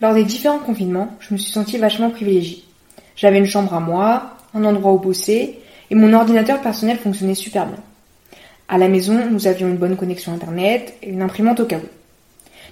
Lors 0.00 0.14
des 0.14 0.24
différents 0.24 0.58
confinements, 0.58 1.16
je 1.20 1.34
me 1.34 1.38
suis 1.38 1.52
sentie 1.52 1.78
vachement 1.78 2.10
privilégiée. 2.10 2.64
J'avais 3.16 3.38
une 3.38 3.46
chambre 3.46 3.74
à 3.74 3.80
moi, 3.80 4.36
un 4.52 4.64
endroit 4.64 4.92
où 4.92 4.98
bosser, 4.98 5.58
et 5.90 5.94
mon 5.94 6.12
ordinateur 6.12 6.60
personnel 6.60 6.98
fonctionnait 6.98 7.34
super 7.34 7.66
bien. 7.66 7.78
À 8.68 8.78
la 8.78 8.88
maison, 8.88 9.30
nous 9.30 9.46
avions 9.46 9.68
une 9.68 9.76
bonne 9.76 9.96
connexion 9.96 10.32
internet 10.32 10.96
et 11.02 11.10
une 11.10 11.22
imprimante 11.22 11.60
au 11.60 11.66
cas 11.66 11.78
où. 11.78 11.88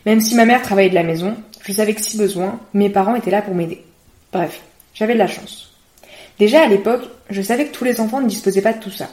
Même 0.06 0.20
si 0.20 0.34
ma 0.34 0.44
mère 0.44 0.62
travaillait 0.62 0.90
de 0.90 0.94
la 0.94 1.02
maison, 1.02 1.36
je 1.64 1.72
savais 1.72 1.94
que 1.94 2.02
si 2.02 2.18
besoin, 2.18 2.58
mes 2.74 2.90
parents 2.90 3.14
étaient 3.14 3.30
là 3.30 3.42
pour 3.42 3.54
m'aider. 3.54 3.82
Bref, 4.32 4.62
j'avais 4.94 5.14
de 5.14 5.18
la 5.18 5.26
chance. 5.26 5.72
Déjà 6.38 6.62
à 6.62 6.68
l'époque, 6.68 7.08
je 7.32 7.42
savais 7.42 7.66
que 7.66 7.74
tous 7.74 7.84
les 7.84 8.00
enfants 8.00 8.20
ne 8.20 8.28
disposaient 8.28 8.62
pas 8.62 8.72
de 8.72 8.80
tout 8.80 8.90
ça. 8.90 9.08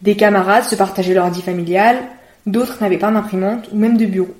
Des 0.00 0.16
camarades 0.16 0.64
se 0.64 0.74
partageaient 0.74 1.14
leur 1.14 1.30
vie 1.30 1.42
familiale, 1.42 1.98
d'autres 2.46 2.78
n'avaient 2.80 2.98
pas 2.98 3.10
d'imprimante 3.10 3.68
ou 3.72 3.76
même 3.76 3.96
de 3.96 4.06
bureau. 4.06 4.34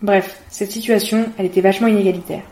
Bref, 0.00 0.40
cette 0.48 0.70
situation, 0.70 1.26
elle 1.38 1.46
était 1.46 1.60
vachement 1.60 1.88
inégalitaire. 1.88 2.42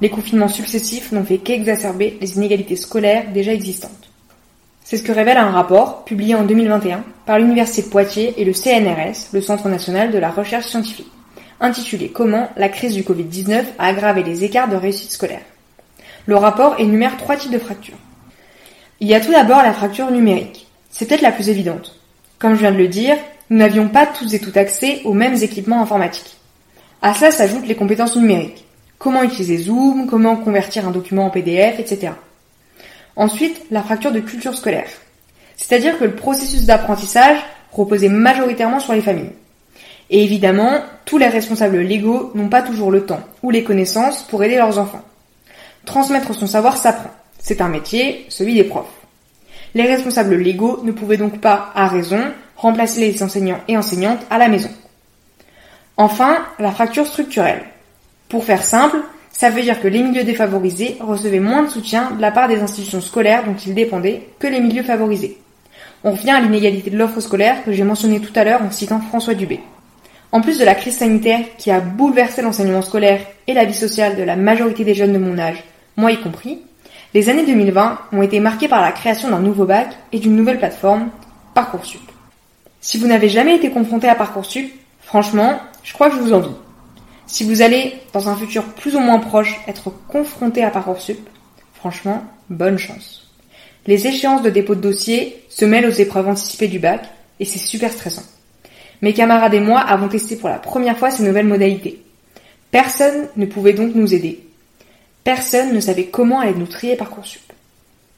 Les 0.00 0.10
confinements 0.10 0.48
successifs 0.48 1.12
n'ont 1.12 1.24
fait 1.24 1.38
qu'exacerber 1.38 2.18
les 2.20 2.36
inégalités 2.36 2.76
scolaires 2.76 3.32
déjà 3.32 3.52
existantes. 3.52 4.10
C'est 4.82 4.98
ce 4.98 5.02
que 5.02 5.12
révèle 5.12 5.38
un 5.38 5.50
rapport 5.50 6.04
publié 6.04 6.34
en 6.34 6.44
2021 6.44 7.04
par 7.26 7.38
l'Université 7.38 7.82
de 7.82 7.88
Poitiers 7.88 8.34
et 8.36 8.44
le 8.44 8.52
CNRS, 8.52 9.32
le 9.32 9.40
Centre 9.40 9.68
national 9.68 10.10
de 10.10 10.18
la 10.18 10.30
recherche 10.30 10.66
scientifique, 10.66 11.10
intitulé 11.60 12.10
Comment 12.10 12.50
la 12.56 12.68
crise 12.68 12.94
du 12.94 13.02
Covid-19 13.02 13.64
a 13.78 13.86
aggravé 13.86 14.22
les 14.22 14.44
écarts 14.44 14.68
de 14.68 14.76
réussite 14.76 15.12
scolaire. 15.12 15.40
Le 16.26 16.36
rapport 16.36 16.78
énumère 16.78 17.16
trois 17.16 17.36
types 17.36 17.52
de 17.52 17.58
fractures. 17.58 17.96
Il 19.00 19.08
y 19.08 19.14
a 19.14 19.20
tout 19.20 19.32
d'abord 19.32 19.62
la 19.62 19.72
fracture 19.72 20.10
numérique. 20.10 20.66
C'est 20.90 21.06
peut-être 21.06 21.22
la 21.22 21.32
plus 21.32 21.48
évidente. 21.48 21.98
Comme 22.38 22.54
je 22.54 22.60
viens 22.60 22.72
de 22.72 22.76
le 22.76 22.88
dire, 22.88 23.16
nous 23.50 23.58
n'avions 23.58 23.88
pas 23.88 24.06
tous 24.06 24.32
et 24.34 24.38
toutes 24.38 24.56
accès 24.56 25.00
aux 25.04 25.12
mêmes 25.12 25.34
équipements 25.34 25.82
informatiques. 25.82 26.36
À 27.02 27.12
cela 27.14 27.30
s'ajoutent 27.30 27.66
les 27.66 27.74
compétences 27.74 28.16
numériques. 28.16 28.64
Comment 28.98 29.22
utiliser 29.22 29.58
Zoom, 29.58 30.06
comment 30.06 30.36
convertir 30.36 30.86
un 30.86 30.90
document 30.90 31.26
en 31.26 31.30
PDF, 31.30 31.78
etc. 31.80 32.12
Ensuite, 33.16 33.62
la 33.70 33.82
fracture 33.82 34.12
de 34.12 34.20
culture 34.20 34.54
scolaire. 34.54 34.88
C'est-à-dire 35.56 35.98
que 35.98 36.04
le 36.04 36.14
processus 36.14 36.64
d'apprentissage 36.64 37.38
reposait 37.72 38.08
majoritairement 38.08 38.80
sur 38.80 38.92
les 38.92 39.02
familles. 39.02 39.32
Et 40.10 40.22
évidemment, 40.22 40.80
tous 41.04 41.18
les 41.18 41.28
responsables 41.28 41.80
légaux 41.80 42.30
n'ont 42.34 42.48
pas 42.48 42.62
toujours 42.62 42.90
le 42.90 43.04
temps 43.04 43.20
ou 43.42 43.50
les 43.50 43.64
connaissances 43.64 44.22
pour 44.22 44.44
aider 44.44 44.56
leurs 44.56 44.78
enfants. 44.78 45.02
Transmettre 45.84 46.34
son 46.34 46.46
savoir 46.46 46.76
s'apprend. 46.76 47.10
C'est 47.44 47.60
un 47.60 47.68
métier, 47.68 48.24
celui 48.30 48.54
des 48.54 48.64
profs. 48.64 48.86
Les 49.74 49.82
responsables 49.82 50.34
légaux 50.34 50.80
ne 50.82 50.92
pouvaient 50.92 51.18
donc 51.18 51.42
pas, 51.42 51.72
à 51.74 51.88
raison, 51.88 52.32
remplacer 52.56 53.02
les 53.02 53.22
enseignants 53.22 53.60
et 53.68 53.76
enseignantes 53.76 54.24
à 54.30 54.38
la 54.38 54.48
maison. 54.48 54.70
Enfin, 55.98 56.38
la 56.58 56.72
fracture 56.72 57.06
structurelle. 57.06 57.62
Pour 58.30 58.44
faire 58.44 58.64
simple, 58.64 58.96
ça 59.30 59.50
veut 59.50 59.60
dire 59.60 59.78
que 59.82 59.88
les 59.88 60.02
milieux 60.02 60.24
défavorisés 60.24 60.96
recevaient 61.00 61.38
moins 61.38 61.64
de 61.64 61.68
soutien 61.68 62.12
de 62.12 62.22
la 62.22 62.30
part 62.30 62.48
des 62.48 62.60
institutions 62.60 63.02
scolaires 63.02 63.44
dont 63.44 63.56
ils 63.66 63.74
dépendaient 63.74 64.26
que 64.38 64.46
les 64.46 64.60
milieux 64.60 64.82
favorisés. 64.82 65.36
On 66.02 66.12
revient 66.12 66.30
à 66.30 66.40
l'inégalité 66.40 66.88
de 66.88 66.96
l'offre 66.96 67.20
scolaire 67.20 67.62
que 67.62 67.72
j'ai 67.72 67.84
mentionnée 67.84 68.20
tout 68.20 68.32
à 68.36 68.44
l'heure 68.44 68.62
en 68.62 68.70
citant 68.70 69.02
François 69.02 69.34
Dubé. 69.34 69.60
En 70.32 70.40
plus 70.40 70.58
de 70.58 70.64
la 70.64 70.74
crise 70.74 70.96
sanitaire 70.96 71.44
qui 71.58 71.70
a 71.70 71.80
bouleversé 71.80 72.40
l'enseignement 72.40 72.80
scolaire 72.80 73.20
et 73.46 73.52
la 73.52 73.66
vie 73.66 73.74
sociale 73.74 74.16
de 74.16 74.22
la 74.22 74.34
majorité 74.34 74.82
des 74.82 74.94
jeunes 74.94 75.12
de 75.12 75.18
mon 75.18 75.38
âge, 75.38 75.62
moi 75.96 76.10
y 76.10 76.18
compris, 76.18 76.62
les 77.14 77.28
années 77.28 77.46
2020 77.46 77.98
ont 78.12 78.22
été 78.22 78.40
marquées 78.40 78.66
par 78.66 78.82
la 78.82 78.90
création 78.90 79.30
d'un 79.30 79.38
nouveau 79.38 79.64
bac 79.64 79.96
et 80.12 80.18
d'une 80.18 80.34
nouvelle 80.34 80.58
plateforme, 80.58 81.10
Parcoursup. 81.54 82.00
Si 82.80 82.98
vous 82.98 83.06
n'avez 83.06 83.28
jamais 83.28 83.54
été 83.54 83.70
confronté 83.70 84.08
à 84.08 84.16
Parcoursup, 84.16 84.72
franchement, 85.00 85.60
je 85.84 85.92
crois 85.92 86.10
que 86.10 86.16
je 86.16 86.20
vous 86.20 86.32
envie. 86.32 86.54
Si 87.26 87.44
vous 87.44 87.62
allez, 87.62 87.94
dans 88.12 88.28
un 88.28 88.36
futur 88.36 88.64
plus 88.64 88.96
ou 88.96 89.00
moins 89.00 89.20
proche, 89.20 89.60
être 89.68 89.92
confronté 90.08 90.64
à 90.64 90.70
Parcoursup, 90.70 91.18
franchement, 91.72 92.24
bonne 92.50 92.78
chance. 92.78 93.32
Les 93.86 94.08
échéances 94.08 94.42
de 94.42 94.50
dépôt 94.50 94.74
de 94.74 94.80
dossier 94.80 95.44
se 95.48 95.64
mêlent 95.64 95.86
aux 95.86 95.90
épreuves 95.90 96.28
anticipées 96.28 96.68
du 96.68 96.80
bac, 96.80 97.08
et 97.38 97.44
c'est 97.44 97.58
super 97.60 97.92
stressant. 97.92 98.24
Mes 99.02 99.12
camarades 99.12 99.54
et 99.54 99.60
moi 99.60 99.78
avons 99.80 100.08
testé 100.08 100.34
pour 100.34 100.48
la 100.48 100.58
première 100.58 100.98
fois 100.98 101.10
ces 101.10 101.22
nouvelles 101.22 101.46
modalités. 101.46 102.02
Personne 102.72 103.28
ne 103.36 103.46
pouvait 103.46 103.72
donc 103.72 103.94
nous 103.94 104.14
aider. 104.14 104.44
Personne 105.24 105.72
ne 105.72 105.80
savait 105.80 106.06
comment 106.06 106.40
aller 106.40 106.54
nous 106.54 106.66
trier 106.66 106.96
Parcoursup. 106.96 107.40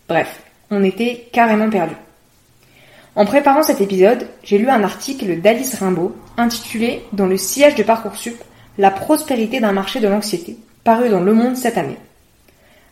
Bref, 0.08 0.42
on 0.72 0.82
était 0.82 1.28
carrément 1.32 1.70
perdus. 1.70 1.94
En 3.14 3.24
préparant 3.24 3.62
cet 3.62 3.80
épisode, 3.80 4.26
j'ai 4.42 4.58
lu 4.58 4.68
un 4.68 4.82
article 4.82 5.40
d'Alice 5.40 5.76
Rimbaud 5.76 6.16
intitulé 6.36 7.04
Dans 7.12 7.26
le 7.26 7.36
sillage 7.36 7.76
de 7.76 7.84
Parcoursup, 7.84 8.36
la 8.76 8.90
prospérité 8.90 9.60
d'un 9.60 9.70
marché 9.70 10.00
de 10.00 10.08
l'anxiété, 10.08 10.58
paru 10.82 11.08
dans 11.08 11.20
Le 11.20 11.32
Monde 11.32 11.56
cette 11.56 11.78
année. 11.78 11.96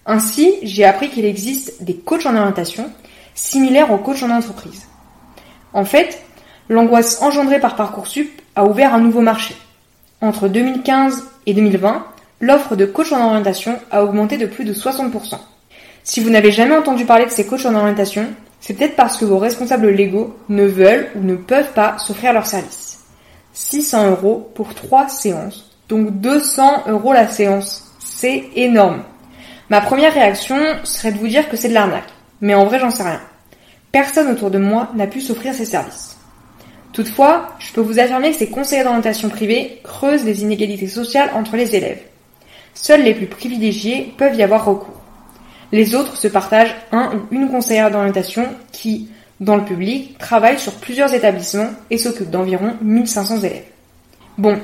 Ainsi, 0.06 0.54
j'ai 0.62 0.84
appris 0.84 1.10
qu'il 1.10 1.24
existe 1.24 1.82
des 1.82 1.96
coachs 1.96 2.26
en 2.26 2.36
orientation 2.36 2.90
similaire 3.34 3.90
au 3.90 3.98
coach 3.98 4.22
en 4.22 4.30
entreprise. 4.30 4.86
En 5.72 5.84
fait, 5.84 6.22
l'angoisse 6.68 7.20
engendrée 7.20 7.58
par 7.58 7.74
Parcoursup 7.74 8.30
a 8.54 8.64
ouvert 8.64 8.94
un 8.94 9.00
nouveau 9.00 9.22
marché. 9.22 9.56
Entre 10.20 10.46
2015 10.46 11.26
et 11.46 11.54
2020, 11.54 12.06
l'offre 12.44 12.76
de 12.76 12.84
coach 12.84 13.10
en 13.12 13.26
orientation 13.26 13.78
a 13.90 14.04
augmenté 14.04 14.36
de 14.36 14.46
plus 14.46 14.64
de 14.64 14.74
60%. 14.74 15.38
Si 16.02 16.20
vous 16.20 16.28
n'avez 16.28 16.50
jamais 16.50 16.76
entendu 16.76 17.06
parler 17.06 17.24
de 17.24 17.30
ces 17.30 17.46
coachs 17.46 17.64
en 17.64 17.74
orientation, 17.74 18.26
c'est 18.60 18.74
peut-être 18.74 18.96
parce 18.96 19.16
que 19.16 19.24
vos 19.24 19.38
responsables 19.38 19.88
légaux 19.88 20.36
ne 20.50 20.64
veulent 20.64 21.08
ou 21.16 21.20
ne 21.20 21.36
peuvent 21.36 21.72
pas 21.72 21.96
s'offrir 21.98 22.34
leur 22.34 22.46
service. 22.46 23.00
600 23.54 24.10
euros 24.10 24.50
pour 24.54 24.74
3 24.74 25.08
séances, 25.08 25.70
donc 25.88 26.20
200 26.20 26.84
euros 26.88 27.12
la 27.12 27.28
séance. 27.28 27.84
C'est 27.98 28.44
énorme. 28.54 29.02
Ma 29.70 29.80
première 29.80 30.12
réaction 30.12 30.58
serait 30.84 31.12
de 31.12 31.18
vous 31.18 31.28
dire 31.28 31.48
que 31.48 31.56
c'est 31.56 31.68
de 31.68 31.74
l'arnaque, 31.74 32.12
mais 32.42 32.54
en 32.54 32.66
vrai 32.66 32.78
j'en 32.78 32.90
sais 32.90 33.04
rien. 33.04 33.20
Personne 33.90 34.30
autour 34.30 34.50
de 34.50 34.58
moi 34.58 34.90
n'a 34.94 35.06
pu 35.06 35.22
s'offrir 35.22 35.54
ces 35.54 35.64
services. 35.64 36.18
Toutefois, 36.92 37.56
je 37.58 37.72
peux 37.72 37.80
vous 37.80 37.98
affirmer 37.98 38.30
que 38.32 38.36
ces 38.36 38.50
conseillers 38.50 38.84
d'orientation 38.84 39.30
privés 39.30 39.80
creusent 39.82 40.24
les 40.24 40.42
inégalités 40.42 40.88
sociales 40.88 41.30
entre 41.34 41.56
les 41.56 41.74
élèves. 41.74 42.00
Seuls 42.74 43.02
les 43.02 43.14
plus 43.14 43.26
privilégiés 43.26 44.12
peuvent 44.18 44.34
y 44.34 44.42
avoir 44.42 44.64
recours. 44.64 45.00
Les 45.72 45.94
autres 45.94 46.16
se 46.16 46.28
partagent 46.28 46.74
un 46.92 47.14
ou 47.14 47.34
une 47.34 47.48
conseillère 47.48 47.90
d'orientation 47.90 48.46
qui, 48.72 49.08
dans 49.40 49.56
le 49.56 49.64
public, 49.64 50.18
travaille 50.18 50.58
sur 50.58 50.74
plusieurs 50.74 51.14
établissements 51.14 51.70
et 51.90 51.98
s'occupe 51.98 52.30
d'environ 52.30 52.74
1500 52.82 53.38
élèves. 53.38 53.64
Bon, 54.38 54.58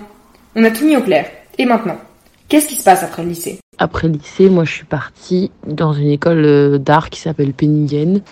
on 0.55 0.65
a 0.65 0.71
tout 0.71 0.85
mis 0.85 0.97
au 0.97 1.03
clair. 1.03 1.27
Et 1.59 1.65
maintenant 1.65 1.99
Qu'est-ce 2.51 2.67
qui 2.67 2.75
se 2.75 2.83
passe 2.83 3.05
après 3.05 3.23
le 3.23 3.29
lycée? 3.29 3.61
Après 3.79 4.09
le 4.09 4.15
lycée, 4.15 4.51
moi 4.51 4.65
je 4.65 4.73
suis 4.73 4.85
partie 4.85 5.53
dans 5.69 5.93
une 5.93 6.11
école 6.11 6.45
euh, 6.45 6.79
d'art 6.79 7.09
qui 7.09 7.21
s'appelle 7.21 7.53
Penningen. 7.53 8.23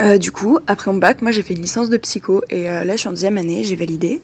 Euh, 0.00 0.18
du 0.18 0.32
coup, 0.32 0.58
après 0.66 0.90
mon 0.90 0.98
bac, 0.98 1.22
moi 1.22 1.30
j'ai 1.30 1.42
fait 1.42 1.54
une 1.54 1.62
licence 1.62 1.88
de 1.88 1.96
psycho 1.96 2.42
et 2.50 2.68
euh, 2.68 2.82
là 2.82 2.94
je 2.94 3.00
suis 3.00 3.08
en 3.08 3.12
deuxième 3.12 3.38
année, 3.38 3.62
j'ai 3.62 3.76
validé. 3.76 4.22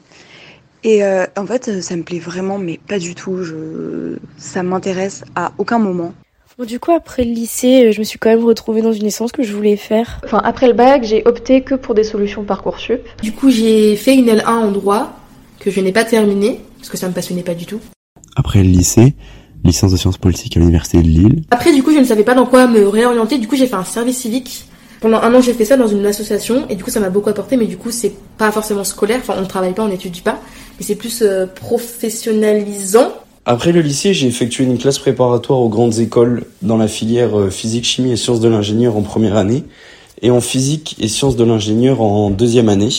Et 0.83 1.03
euh, 1.03 1.25
en 1.37 1.45
fait, 1.45 1.81
ça 1.81 1.95
me 1.95 2.03
plaît 2.03 2.19
vraiment, 2.19 2.57
mais 2.57 2.79
pas 2.87 2.99
du 2.99 3.15
tout. 3.15 3.43
Je... 3.43 4.17
Ça 4.37 4.63
m'intéresse 4.63 5.23
à 5.35 5.51
aucun 5.57 5.79
moment. 5.79 6.13
Bon, 6.57 6.65
du 6.65 6.79
coup, 6.79 6.91
après 6.91 7.23
le 7.23 7.31
lycée, 7.31 7.91
je 7.91 7.99
me 7.99 8.03
suis 8.03 8.17
quand 8.17 8.29
même 8.29 8.43
retrouvée 8.43 8.81
dans 8.81 8.91
une 8.91 9.03
licence 9.03 9.31
que 9.31 9.43
je 9.43 9.53
voulais 9.53 9.75
faire. 9.75 10.19
Enfin, 10.25 10.41
après 10.43 10.67
le 10.67 10.73
bac, 10.73 11.03
j'ai 11.03 11.21
opté 11.25 11.61
que 11.61 11.75
pour 11.75 11.93
des 11.93 12.03
solutions 12.03 12.43
Parcoursup. 12.43 13.01
Du 13.21 13.31
coup, 13.31 13.51
j'ai 13.51 13.95
fait 13.95 14.15
une 14.15 14.25
L1 14.25 14.47
en 14.47 14.71
droit 14.71 15.19
que 15.59 15.69
je 15.69 15.79
n'ai 15.81 15.91
pas 15.91 16.03
terminée 16.03 16.61
parce 16.77 16.89
que 16.89 16.97
ça 16.97 17.07
me 17.07 17.13
passionnait 17.13 17.43
pas 17.43 17.53
du 17.53 17.67
tout. 17.67 17.79
Après 18.35 18.63
le 18.63 18.69
lycée, 18.69 19.13
licence 19.63 19.91
de 19.91 19.97
sciences 19.97 20.17
politiques 20.17 20.57
à 20.57 20.59
l'université 20.59 20.97
de 20.97 21.07
Lille. 21.07 21.43
Après, 21.51 21.73
du 21.73 21.83
coup, 21.83 21.91
je 21.91 21.99
ne 21.99 22.03
savais 22.03 22.23
pas 22.23 22.33
dans 22.33 22.47
quoi 22.47 22.65
me 22.65 22.87
réorienter. 22.87 23.37
Du 23.37 23.47
coup, 23.47 23.55
j'ai 23.55 23.67
fait 23.67 23.75
un 23.75 23.83
service 23.83 24.17
civique. 24.17 24.65
Pendant 24.99 25.21
un 25.21 25.33
an, 25.33 25.41
j'ai 25.41 25.53
fait 25.53 25.65
ça 25.65 25.77
dans 25.77 25.87
une 25.87 26.05
association 26.05 26.65
et 26.69 26.75
du 26.75 26.83
coup, 26.83 26.89
ça 26.89 26.99
m'a 26.99 27.09
beaucoup 27.09 27.29
apporté. 27.29 27.57
Mais 27.57 27.65
du 27.65 27.77
coup, 27.77 27.91
c'est 27.91 28.13
pas 28.37 28.51
forcément 28.51 28.83
scolaire. 28.83 29.19
Enfin, 29.21 29.35
on 29.37 29.41
ne 29.41 29.45
travaille 29.45 29.73
pas, 29.73 29.83
on 29.83 29.89
n'étudie 29.89 30.21
pas. 30.21 30.39
Mais 30.79 30.85
c'est 30.85 30.95
plus 30.95 31.21
euh, 31.21 31.45
professionnalisant. 31.45 33.13
Après 33.45 33.71
le 33.71 33.81
lycée, 33.81 34.13
j'ai 34.13 34.27
effectué 34.27 34.63
une 34.63 34.77
classe 34.77 34.99
préparatoire 34.99 35.59
aux 35.59 35.69
grandes 35.69 35.99
écoles 35.99 36.45
dans 36.61 36.77
la 36.77 36.87
filière 36.87 37.39
euh, 37.39 37.49
physique, 37.49 37.85
chimie 37.85 38.11
et 38.11 38.17
sciences 38.17 38.39
de 38.39 38.49
l'ingénieur 38.49 38.97
en 38.97 39.01
première 39.01 39.37
année 39.37 39.63
et 40.21 40.31
en 40.31 40.41
physique 40.41 40.95
et 40.99 41.07
sciences 41.07 41.35
de 41.35 41.43
l'ingénieur 41.43 42.01
en 42.01 42.29
deuxième 42.31 42.69
année. 42.69 42.89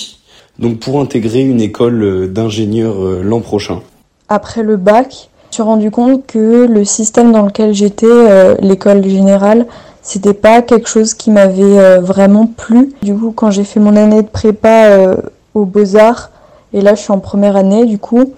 Donc 0.59 0.79
pour 0.79 1.01
intégrer 1.01 1.41
une 1.41 1.61
école 1.61 2.03
euh, 2.03 2.29
d'ingénieur 2.29 3.01
l'an 3.23 3.41
prochain. 3.41 3.83
Après 4.29 4.63
le 4.63 4.77
bac, 4.77 5.31
suis 5.55 5.63
rendu 5.63 5.91
compte 5.91 6.27
que 6.27 6.67
le 6.67 6.85
système 6.85 7.33
dans 7.33 7.43
lequel 7.43 7.75
j'étais, 7.75 8.07
euh, 8.07 8.55
l'école 8.61 9.05
générale, 9.05 9.67
c'était 10.03 10.35
pas 10.35 10.63
quelque 10.63 10.89
chose 10.89 11.15
qui 11.15 11.31
m'avait 11.31 11.79
euh, 11.79 12.01
vraiment 12.01 12.47
plu? 12.47 12.93
Du 13.03 13.15
coup, 13.15 13.33
quand 13.33 13.51
j'ai 13.51 13.65
fait 13.65 13.81
mon 13.81 13.97
année 13.97 14.23
de 14.23 14.29
prépa 14.29 14.87
euh, 14.87 15.17
aux 15.55 15.65
Beaux-Arts, 15.65 16.31
et 16.73 16.81
là 16.81 16.95
je 16.95 17.01
suis 17.01 17.13
en 17.13 17.19
première 17.19 17.57
année 17.57 17.87
du 17.87 17.99
coup, 17.99 18.33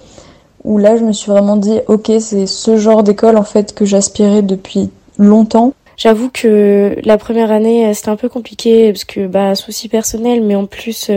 où 0.65 0.79
là 0.79 0.97
je 0.97 1.03
me 1.03 1.13
suis 1.13 1.31
vraiment 1.31 1.57
dit, 1.57 1.81
ok, 1.89 2.11
c'est 2.21 2.47
ce 2.47 2.77
genre 2.77 3.03
d'école 3.03 3.37
en 3.37 3.45
fait 3.45 3.75
que 3.75 3.85
j'aspirais 3.85 4.43
depuis 4.43 4.91
longtemps. 5.19 5.75
J'avoue 5.97 6.31
que 6.33 6.97
la 7.05 7.19
première 7.19 7.53
année, 7.53 7.93
c'était 7.93 8.09
un 8.09 8.17
peu 8.17 8.31
compliqué 8.31 8.91
parce 8.91 9.05
que 9.05 9.27
bah 9.27 9.55
souci 9.55 9.89
personnel, 9.91 10.43
mais 10.43 10.55
en 10.55 10.65
plus, 10.65 11.11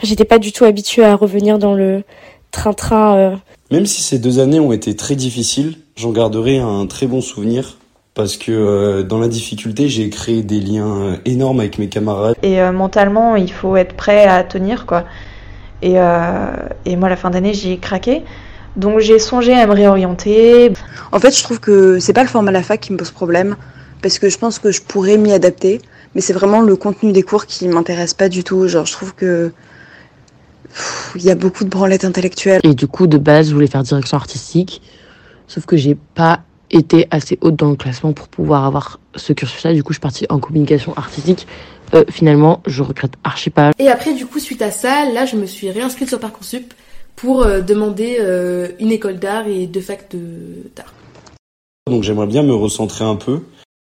j'étais 0.00 0.24
pas 0.24 0.38
du 0.38 0.52
tout 0.52 0.64
habituée 0.64 1.04
à 1.04 1.16
revenir 1.16 1.58
dans 1.58 1.74
le 1.74 2.04
train-train. 2.52 3.40
Même 3.72 3.86
si 3.86 4.02
ces 4.02 4.18
deux 4.18 4.38
années 4.38 4.60
ont 4.60 4.70
été 4.70 4.94
très 4.96 5.16
difficiles, 5.16 5.76
j'en 5.96 6.10
garderai 6.10 6.58
un 6.58 6.84
très 6.84 7.06
bon 7.06 7.22
souvenir 7.22 7.78
parce 8.12 8.36
que 8.36 8.52
euh, 8.52 9.02
dans 9.02 9.18
la 9.18 9.28
difficulté, 9.28 9.88
j'ai 9.88 10.10
créé 10.10 10.42
des 10.42 10.60
liens 10.60 10.94
euh, 10.94 11.16
énormes 11.24 11.60
avec 11.60 11.78
mes 11.78 11.88
camarades. 11.88 12.34
Et 12.42 12.60
euh, 12.60 12.70
mentalement, 12.70 13.34
il 13.34 13.50
faut 13.50 13.74
être 13.76 13.94
prêt 13.94 14.26
à 14.26 14.44
tenir, 14.44 14.84
quoi. 14.84 15.04
Et, 15.80 15.94
euh, 15.96 16.52
et 16.84 16.96
moi, 16.96 17.08
la 17.08 17.16
fin 17.16 17.30
d'année, 17.30 17.54
j'ai 17.54 17.78
craqué. 17.78 18.24
Donc 18.76 18.98
j'ai 18.98 19.18
songé 19.18 19.54
à 19.54 19.66
me 19.66 19.72
réorienter. 19.72 20.70
En 21.10 21.18
fait, 21.18 21.34
je 21.34 21.42
trouve 21.42 21.58
que 21.58 21.98
c'est 21.98 22.12
pas 22.12 22.24
le 22.24 22.28
format 22.28 22.50
à 22.50 22.52
la 22.52 22.62
fac 22.62 22.78
qui 22.78 22.92
me 22.92 22.98
pose 22.98 23.10
problème, 23.10 23.56
parce 24.02 24.18
que 24.18 24.28
je 24.28 24.36
pense 24.36 24.58
que 24.58 24.70
je 24.70 24.82
pourrais 24.82 25.16
m'y 25.16 25.32
adapter, 25.32 25.80
mais 26.14 26.20
c'est 26.20 26.34
vraiment 26.34 26.60
le 26.60 26.76
contenu 26.76 27.12
des 27.12 27.22
cours 27.22 27.46
qui 27.46 27.68
m'intéresse 27.68 28.12
pas 28.12 28.28
du 28.28 28.44
tout. 28.44 28.68
Genre, 28.68 28.84
je 28.84 28.92
trouve 28.92 29.14
que 29.14 29.50
il 31.14 31.22
y 31.22 31.30
a 31.30 31.34
beaucoup 31.34 31.64
de 31.64 31.68
branlettes 31.70 32.04
intellectuelles. 32.04 32.60
Et 32.64 32.74
du 32.74 32.86
coup, 32.86 33.06
de 33.06 33.18
base, 33.18 33.48
je 33.48 33.54
voulais 33.54 33.66
faire 33.66 33.82
direction 33.82 34.16
artistique, 34.16 34.82
sauf 35.48 35.66
que 35.66 35.76
j'ai 35.76 35.94
pas 36.14 36.40
été 36.70 37.06
assez 37.10 37.38
haute 37.42 37.56
dans 37.56 37.70
le 37.70 37.76
classement 37.76 38.12
pour 38.12 38.28
pouvoir 38.28 38.64
avoir 38.64 38.98
ce 39.14 39.32
cursus-là. 39.32 39.74
Du 39.74 39.82
coup, 39.82 39.92
je 39.92 39.96
suis 39.96 40.00
partie 40.00 40.26
en 40.30 40.38
communication 40.38 40.94
artistique. 40.96 41.46
Euh, 41.94 42.04
finalement, 42.10 42.62
je 42.66 42.82
regrette 42.82 43.12
archi 43.24 43.50
pas. 43.50 43.72
Et 43.78 43.88
après, 43.88 44.14
du 44.14 44.24
coup, 44.24 44.38
suite 44.38 44.62
à 44.62 44.70
ça, 44.70 45.04
là, 45.12 45.26
je 45.26 45.36
me 45.36 45.44
suis 45.44 45.70
réinscrite 45.70 46.08
sur 46.08 46.18
Parcoursup 46.18 46.72
pour 47.16 47.42
euh, 47.42 47.60
demander 47.60 48.16
euh, 48.20 48.68
une 48.80 48.90
école 48.90 49.18
d'art 49.18 49.46
et 49.46 49.66
deux 49.66 49.82
facs 49.82 50.10
de- 50.10 50.70
d'art. 50.74 50.94
Donc 51.90 52.02
j'aimerais 52.04 52.26
bien 52.26 52.42
me 52.42 52.54
recentrer 52.54 53.04
un 53.04 53.16
peu. 53.16 53.40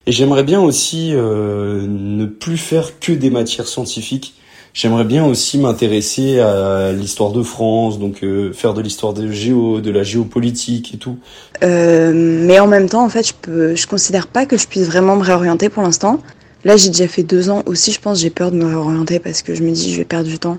Et 0.07 0.13
j'aimerais 0.13 0.45
bien 0.45 0.61
aussi 0.61 1.11
euh, 1.13 1.85
ne 1.89 2.27
plus 2.27 2.59
faire 2.59 3.01
que 3.01 3.11
des 3.11 3.31
matières 3.31 3.67
scientifiques. 3.67 4.35
J'aimerais 4.77 5.05
bien 5.05 5.25
aussi 5.25 5.57
m'intéresser 5.57 6.39
à 6.39 6.93
l'histoire 6.93 7.33
de 7.33 7.43
France, 7.43 7.99
donc 7.99 8.23
euh, 8.23 8.53
faire 8.53 8.75
de 8.75 8.83
l'histoire 8.83 9.15
de 9.15 9.33
géo, 9.33 9.81
de 9.81 9.91
la 9.91 10.03
géopolitique 10.03 10.93
et 10.93 10.99
tout. 10.99 11.17
Euh, 11.65 12.13
mais 12.15 12.61
en 12.61 12.67
même 12.67 12.87
temps, 12.87 13.03
en 13.03 13.09
fait, 13.09 13.27
je 13.27 13.33
peux, 13.33 13.75
je 13.75 13.87
considère 13.87 14.27
pas 14.27 14.45
que 14.45 14.59
je 14.59 14.67
puisse 14.67 14.87
vraiment 14.87 15.17
me 15.17 15.23
réorienter 15.23 15.71
pour 15.71 15.83
l'instant. 15.83 16.21
Là, 16.67 16.77
j'ai 16.77 16.91
déjà 16.91 17.09
fait 17.09 17.23
deux 17.23 17.49
ans 17.49 17.63
aussi. 17.65 17.91
Je 17.91 17.99
pense 17.99 18.21
j'ai 18.21 18.29
peur 18.29 18.51
de 18.51 18.57
me 18.57 18.67
réorienter 18.67 19.19
parce 19.19 19.41
que 19.41 19.55
je 19.55 19.63
me 19.63 19.71
dis 19.71 19.95
je 19.95 19.97
vais 19.97 20.05
perdre 20.05 20.29
du 20.29 20.39
temps. 20.39 20.59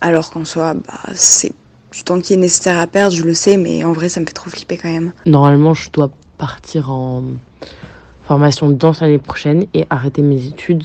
Alors 0.00 0.30
qu'en 0.30 0.44
soi, 0.44 0.74
bah, 0.74 1.12
c'est 1.14 1.50
du 1.90 2.04
temps 2.04 2.20
qui 2.20 2.34
est 2.34 2.36
nécessaire 2.36 2.78
à 2.78 2.86
perdre, 2.86 3.16
je 3.16 3.24
le 3.24 3.34
sais, 3.34 3.56
mais 3.56 3.82
en 3.82 3.92
vrai, 3.92 4.08
ça 4.08 4.20
me 4.20 4.26
fait 4.26 4.32
trop 4.32 4.48
flipper 4.48 4.76
quand 4.76 4.92
même. 4.92 5.10
Normalement, 5.26 5.74
je 5.74 5.90
dois 5.90 6.12
partir 6.38 6.92
en 6.92 7.24
formation 8.28 8.68
de 8.68 8.74
danse 8.74 9.00
l'année 9.00 9.18
prochaine 9.18 9.66
et 9.74 9.86
arrêter 9.90 10.22
mes 10.22 10.46
études. 10.46 10.84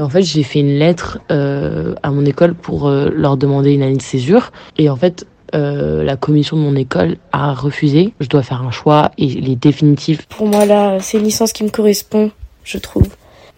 Et 0.00 0.02
en 0.02 0.08
fait, 0.08 0.22
j'ai 0.22 0.44
fait 0.44 0.60
une 0.60 0.78
lettre 0.78 1.18
euh, 1.30 1.94
à 2.02 2.10
mon 2.10 2.24
école 2.24 2.54
pour 2.54 2.88
euh, 2.88 3.10
leur 3.12 3.36
demander 3.36 3.72
une 3.72 3.82
année 3.82 3.98
de 3.98 4.02
césure. 4.02 4.50
Et 4.78 4.88
en 4.88 4.96
fait, 4.96 5.26
euh, 5.54 6.02
la 6.02 6.16
commission 6.16 6.56
de 6.56 6.62
mon 6.62 6.74
école 6.74 7.18
a 7.32 7.52
refusé. 7.52 8.14
Je 8.18 8.26
dois 8.26 8.42
faire 8.42 8.62
un 8.62 8.70
choix 8.70 9.10
et 9.18 9.26
il 9.26 9.50
est 9.50 9.56
définitif. 9.56 10.24
Pour 10.24 10.46
moi, 10.46 10.64
là, 10.64 11.00
c'est 11.00 11.18
une 11.18 11.24
licence 11.24 11.52
qui 11.52 11.64
me 11.64 11.68
correspond, 11.68 12.30
je 12.64 12.78
trouve. 12.78 13.08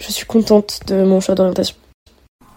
Je 0.01 0.11
suis 0.11 0.27
contente 0.27 0.81
de 0.89 1.05
mon 1.05 1.21
choix 1.21 1.37
d'orientation. 1.37 1.77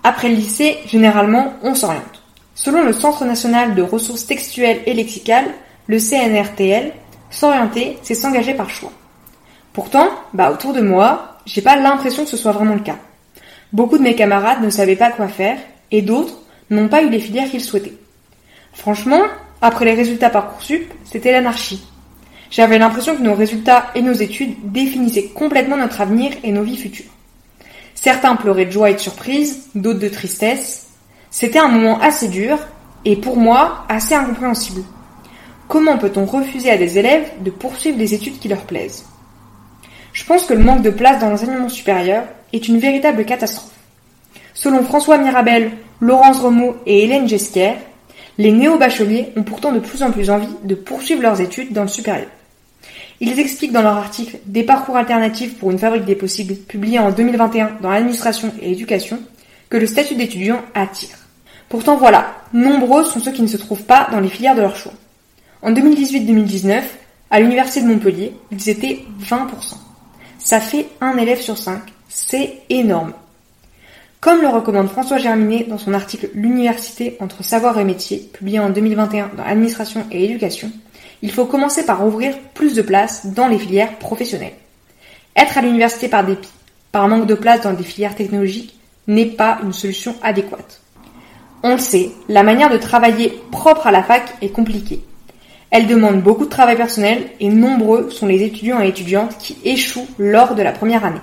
Après 0.04 0.30
le 0.30 0.36
lycée, 0.36 0.78
généralement, 0.88 1.54
on 1.62 1.76
s'oriente. 1.76 2.24
Selon 2.56 2.84
le 2.84 2.91
Centre 2.91 3.24
national 3.24 3.76
de 3.76 3.84
ressources 3.84 4.26
textuelles 4.26 4.80
et 4.88 4.95
lexicales, 4.95 5.52
le 5.86 6.00
CNRTL, 6.00 6.91
s'orienter, 7.30 8.00
c'est 8.02 8.15
s'engager 8.15 8.56
par 8.56 8.71
choix. 8.71 8.91
Pourtant, 9.74 10.08
bah 10.34 10.52
autour 10.52 10.74
de 10.74 10.82
moi, 10.82 11.38
j'ai 11.45 11.62
pas 11.62 11.76
l'impression 11.76 12.24
que 12.24 12.32
ce 12.32 12.38
soit 12.38 12.52
vraiment 12.52 12.74
le 12.74 12.80
cas. 12.80 12.98
Beaucoup 13.73 13.97
de 13.97 14.04
mes 14.04 14.15
camarades 14.15 14.62
ne 14.62 14.69
savaient 14.69 14.95
pas 14.95 15.12
quoi 15.12 15.28
faire 15.28 15.58
et 15.91 16.01
d'autres 16.01 16.41
n'ont 16.69 16.88
pas 16.88 17.04
eu 17.04 17.10
les 17.10 17.19
filières 17.19 17.49
qu'ils 17.49 17.62
souhaitaient. 17.62 17.97
Franchement, 18.73 19.21
après 19.62 19.86
les 19.86 19.93
résultats 19.93 20.30
Parcoursup, 20.30 20.93
c'était 21.06 21.32
l'anarchie. 21.32 21.86
J'avais 22.51 22.78
l'impression 22.78 23.15
que 23.15 23.21
nos 23.21 23.34
résultats 23.34 23.88
et 23.95 24.01
nos 24.01 24.13
études 24.13 24.56
définissaient 24.71 25.30
complètement 25.30 25.78
notre 25.78 26.01
avenir 26.01 26.32
et 26.43 26.51
nos 26.51 26.63
vies 26.63 26.78
futures. 26.78 27.12
Certains 27.95 28.36
pleuraient 28.36 28.65
de 28.65 28.71
joie 28.71 28.91
et 28.91 28.93
de 28.93 28.99
surprise, 28.99 29.69
d'autres 29.73 29.99
de 29.99 30.10
tristesse. 30.10 30.88
C'était 31.32 31.60
un 31.60 31.67
moment 31.67 31.99
assez 31.99 32.28
dur 32.28 32.60
et 33.04 33.15
pour 33.15 33.38
moi 33.38 33.86
assez 33.89 34.13
incompréhensible. 34.13 34.84
Comment 35.67 35.97
peut-on 35.97 36.25
refuser 36.25 36.69
à 36.69 36.78
des 36.78 36.99
élèves 36.99 37.28
de 37.41 37.49
poursuivre 37.49 37.97
des 37.97 38.13
études 38.13 38.39
qui 38.39 38.47
leur 38.47 38.62
plaisent? 38.62 39.06
Je 40.13 40.23
pense 40.23 40.45
que 40.45 40.54
le 40.54 40.63
manque 40.63 40.84
de 40.84 40.91
place 40.91 41.19
dans 41.19 41.30
l'enseignement 41.30 41.67
supérieur 41.67 42.23
est 42.54 42.68
une 42.68 42.80
véritable 42.80 43.26
catastrophe. 43.26 43.72
Selon 44.54 44.84
François 44.84 45.18
Mirabel, 45.18 45.72
Laurence 46.00 46.40
Romeau 46.40 46.78
et 46.86 47.04
Hélène 47.04 47.28
Gesquière, 47.28 47.78
les 48.38 48.52
néo-bacheliers 48.52 49.32
ont 49.36 49.44
pourtant 49.44 49.72
de 49.72 49.80
plus 49.80 50.04
en 50.04 50.12
plus 50.12 50.30
envie 50.30 50.48
de 50.64 50.76
poursuivre 50.76 51.22
leurs 51.22 51.42
études 51.42 51.74
dans 51.74 51.84
le 51.84 51.88
supérieur. 51.88 52.28
Ils 53.22 53.40
expliquent 53.40 53.72
dans 53.72 53.82
leur 53.82 53.98
article 53.98 54.40
Des 54.46 54.64
parcours 54.64 54.98
alternatifs 54.98 55.58
pour 55.58 55.72
une 55.72 55.80
fabrique 55.80 56.06
des 56.06 56.16
possibles, 56.16 56.56
publié 56.56 57.00
en 57.00 57.12
2021 57.12 57.78
dans 57.82 57.90
l'administration 57.90 58.54
et 58.62 58.70
l'éducation, 58.70 59.20
que 59.70 59.78
le 59.78 59.88
statut 59.88 60.16
d'étudiant 60.16 60.62
attire. 60.74 61.18
Pourtant 61.70 61.98
voilà, 61.98 62.36
nombreux 62.54 63.04
sont 63.04 63.20
ceux 63.20 63.32
qui 63.32 63.42
ne 63.42 63.48
se 63.48 63.58
trouvent 63.58 63.86
pas 63.86 64.08
dans 64.12 64.20
les 64.20 64.30
filières 64.30 64.56
de 64.56 64.62
leur 64.62 64.76
choix. 64.76 64.94
En 65.62 65.72
2018-2019, 65.72 66.82
à 67.32 67.40
l'université 67.40 67.82
de 67.82 67.88
Montpellier, 67.88 68.34
ils 68.52 68.70
étaient 68.70 69.00
20%. 69.22 69.48
Ça 70.38 70.60
fait 70.60 70.88
un 71.02 71.18
élève 71.18 71.42
sur 71.42 71.58
cinq. 71.58 71.82
C'est 72.17 72.60
énorme. 72.69 73.12
Comme 74.21 74.41
le 74.41 74.47
recommande 74.47 74.88
François 74.88 75.17
Germinet 75.17 75.65
dans 75.65 75.78
son 75.78 75.93
article 75.93 76.30
L'université 76.34 77.17
entre 77.19 77.43
savoir 77.43 77.78
et 77.78 77.84
métier, 77.84 78.30
publié 78.32 78.58
en 78.58 78.69
2021 78.69 79.32
dans 79.36 79.43
Administration 79.43 80.06
et 80.12 80.23
Éducation, 80.23 80.71
il 81.21 81.30
faut 81.30 81.43
commencer 81.43 81.86
par 81.86 82.08
ouvrir 82.08 82.34
plus 82.54 82.73
de 82.73 82.82
places 82.82 83.25
dans 83.25 83.49
les 83.49 83.60
filières 83.60 83.97
professionnelles. 83.99 84.54
Être 85.36 85.58
à 85.58 85.62
l'université 85.62 86.08
par 86.08 86.25
dépit, 86.25 86.47
par 86.93 87.10
manque 87.10 87.28
de 87.28 87.36
place 87.36 87.60
dans 87.60 87.73
des 87.73 87.84
filières 87.84 88.15
technologiques, 88.15 88.80
n'est 89.08 89.25
pas 89.25 89.60
une 89.62 89.73
solution 89.73 90.15
adéquate. 90.23 90.80
On 91.63 91.73
le 91.73 91.80
sait, 91.80 92.12
la 92.30 92.43
manière 92.43 92.69
de 92.69 92.78
travailler 92.78 93.34
propre 93.51 93.88
à 93.88 93.91
la 93.91 94.04
fac 94.04 94.36
est 94.41 94.54
compliquée. 94.54 95.04
Elle 95.69 95.86
demande 95.86 96.21
beaucoup 96.21 96.45
de 96.45 96.49
travail 96.49 96.78
personnel 96.78 97.25
et 97.41 97.49
nombreux 97.49 98.10
sont 98.10 98.25
les 98.25 98.41
étudiants 98.41 98.82
et 98.82 98.88
étudiantes 98.88 99.38
qui 99.38 99.58
échouent 99.65 100.08
lors 100.17 100.56
de 100.56 100.63
la 100.63 100.71
première 100.71 101.04
année. 101.04 101.19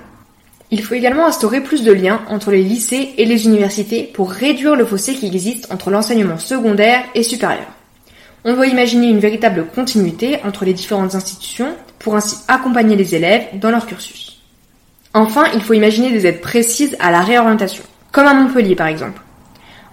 Il 0.75 0.83
faut 0.83 0.95
également 0.95 1.27
instaurer 1.27 1.61
plus 1.61 1.85
de 1.85 1.93
liens 1.93 2.23
entre 2.31 2.51
les 2.51 2.63
lycées 2.63 3.11
et 3.19 3.27
les 3.27 3.45
universités 3.45 4.11
pour 4.15 4.31
réduire 4.31 4.75
le 4.75 4.87
fossé 4.87 5.13
qui 5.13 5.27
existe 5.27 5.71
entre 5.71 5.91
l'enseignement 5.91 6.39
secondaire 6.39 7.05
et 7.15 7.23
supérieur. 7.23 7.67
On 8.47 8.55
doit 8.55 8.67
imaginer 8.67 9.11
une 9.11 9.19
véritable 9.19 9.67
continuité 9.67 10.39
entre 10.45 10.65
les 10.65 10.73
différentes 10.73 11.15
institutions 11.15 11.77
pour 11.99 12.17
ainsi 12.17 12.37
accompagner 12.49 12.97
les 12.97 13.15
élèves 13.15 13.49
dans 13.61 13.71
leur 13.71 13.85
cursus. 13.85 14.41
Enfin, 15.13 15.45
il 15.53 15.61
faut 15.61 15.75
imaginer 15.75 16.11
des 16.11 16.27
aides 16.27 16.41
précises 16.41 16.97
à 17.01 17.11
la 17.11 17.21
réorientation, 17.21 17.85
comme 18.11 18.27
à 18.27 18.33
Montpellier 18.33 18.75
par 18.75 18.87
exemple. 18.87 19.21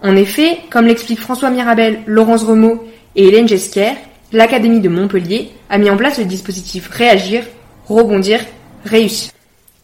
En 0.02 0.16
effet, 0.16 0.60
comme 0.70 0.88
l'expliquent 0.88 1.20
François 1.20 1.50
Mirabel, 1.50 2.04
Laurence 2.08 2.44
Remo 2.44 2.86
et 3.18 3.28
Hélène 3.28 3.50
Gesquer, 3.50 3.96
l'Académie 4.32 4.80
de 4.80 4.88
Montpellier 4.88 5.52
a 5.70 5.78
mis 5.78 5.90
en 5.90 5.98
place 5.98 6.20
le 6.20 6.24
dispositif 6.24 6.88
Réagir, 6.88 7.44
Rebondir, 7.90 8.40
Réussir. 8.86 9.34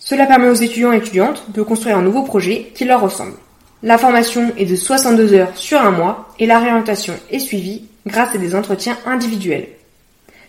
Cela 0.06 0.28
permet 0.28 0.50
aux 0.50 0.54
étudiants 0.54 0.94
et 0.94 0.98
étudiantes 0.98 1.46
de 1.50 1.64
construire 1.64 1.98
un 1.98 2.04
nouveau 2.04 2.22
projet 2.22 2.72
qui 2.76 2.86
leur 2.86 3.02
ressemble. 3.02 3.34
La 3.82 3.98
formation 3.98 4.54
est 4.56 4.66
de 4.66 4.76
62 4.76 5.34
heures 5.34 5.58
sur 5.58 5.82
un 5.82 5.90
mois 5.90 6.30
et 6.38 6.46
la 6.46 6.60
réorientation 6.60 7.16
est 7.32 7.40
suivie 7.40 7.86
grâce 8.06 8.36
à 8.36 8.38
des 8.38 8.54
entretiens 8.54 9.00
individuels. 9.08 9.68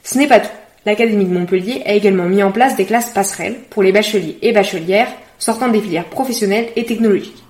Ce 0.05 0.19
n'est 0.19 0.27
pas 0.27 0.41
tout. 0.41 0.51
L'Académie 0.85 1.25
de 1.25 1.33
Montpellier 1.33 1.83
a 1.87 1.95
également 1.95 2.27
mis 2.27 2.43
en 2.43 2.53
place 2.53 2.77
des 2.77 2.85
classes 2.85 3.13
passerelles 3.13 3.57
pour 3.71 3.83
les 3.83 3.93
bacheliers 3.93 4.37
et 4.43 4.53
bachelières 4.53 5.09
sortant 5.39 5.69
des 5.69 5.81
filières 5.81 6.11
professionnelles 6.11 6.69
et 6.77 6.85
technologiques. 6.85 7.43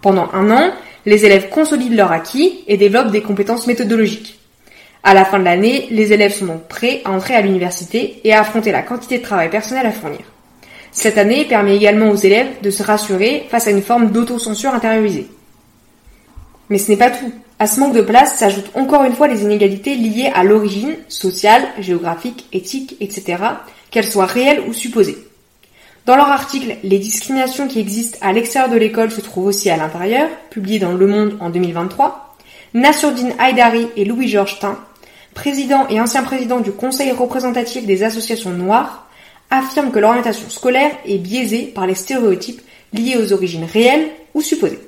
Pendant 0.00 0.30
un 0.32 0.50
an, 0.50 0.72
les 1.04 1.26
élèves 1.26 1.50
consolident 1.50 1.96
leur 1.96 2.12
acquis 2.12 2.64
et 2.66 2.78
développent 2.78 3.10
des 3.10 3.22
compétences 3.22 3.66
méthodologiques. 3.66 4.40
À 5.02 5.12
la 5.12 5.26
fin 5.26 5.38
de 5.38 5.44
l'année, 5.44 5.86
les 5.90 6.14
élèves 6.14 6.32
sont 6.32 6.46
donc 6.46 6.66
prêts 6.66 7.02
à 7.04 7.10
entrer 7.10 7.34
à 7.34 7.42
l'université 7.42 8.22
et 8.24 8.32
à 8.32 8.40
affronter 8.40 8.72
la 8.72 8.80
quantité 8.80 9.18
de 9.18 9.22
travail 9.22 9.50
personnel 9.50 9.84
à 9.84 9.92
fournir. 9.92 10.20
Cette 10.98 11.18
année 11.18 11.44
permet 11.44 11.76
également 11.76 12.08
aux 12.08 12.16
élèves 12.16 12.62
de 12.62 12.70
se 12.70 12.82
rassurer 12.82 13.44
face 13.50 13.66
à 13.66 13.70
une 13.70 13.82
forme 13.82 14.12
d'autocensure 14.12 14.72
intériorisée. 14.72 15.28
Mais 16.70 16.78
ce 16.78 16.90
n'est 16.90 16.96
pas 16.96 17.10
tout. 17.10 17.30
À 17.58 17.66
ce 17.66 17.78
manque 17.78 17.94
de 17.94 18.00
place 18.00 18.38
s'ajoutent 18.38 18.74
encore 18.74 19.04
une 19.04 19.12
fois 19.12 19.28
les 19.28 19.42
inégalités 19.42 19.94
liées 19.94 20.32
à 20.34 20.42
l'origine, 20.42 20.96
sociale, 21.08 21.62
géographique, 21.78 22.46
éthique, 22.54 22.96
etc., 23.00 23.36
qu'elles 23.90 24.06
soient 24.06 24.24
réelles 24.24 24.62
ou 24.66 24.72
supposées. 24.72 25.18
Dans 26.06 26.16
leur 26.16 26.30
article 26.30 26.78
Les 26.82 26.98
discriminations 26.98 27.68
qui 27.68 27.78
existent 27.78 28.18
à 28.22 28.32
l'extérieur 28.32 28.70
de 28.70 28.78
l'école 28.78 29.10
se 29.10 29.20
trouvent 29.20 29.48
aussi 29.48 29.68
à 29.68 29.76
l'intérieur, 29.76 30.30
publié 30.48 30.78
dans 30.78 30.94
Le 30.94 31.06
Monde 31.06 31.36
en 31.40 31.50
2023, 31.50 32.38
Nasruddin 32.72 33.32
Haidari 33.38 33.88
et 33.96 34.06
Louis-Georges 34.06 34.60
Tain, 34.60 34.78
président 35.34 35.86
et 35.88 36.00
ancien 36.00 36.22
président 36.22 36.60
du 36.60 36.72
Conseil 36.72 37.12
représentatif 37.12 37.84
des 37.84 38.02
associations 38.02 38.50
noires, 38.50 39.05
affirme 39.50 39.90
que 39.90 39.98
l'orientation 39.98 40.48
scolaire 40.50 40.92
est 41.06 41.18
biaisée 41.18 41.66
par 41.74 41.86
les 41.86 41.94
stéréotypes 41.94 42.60
liés 42.92 43.16
aux 43.16 43.32
origines 43.32 43.64
réelles 43.64 44.10
ou 44.34 44.40
supposées. 44.40 44.80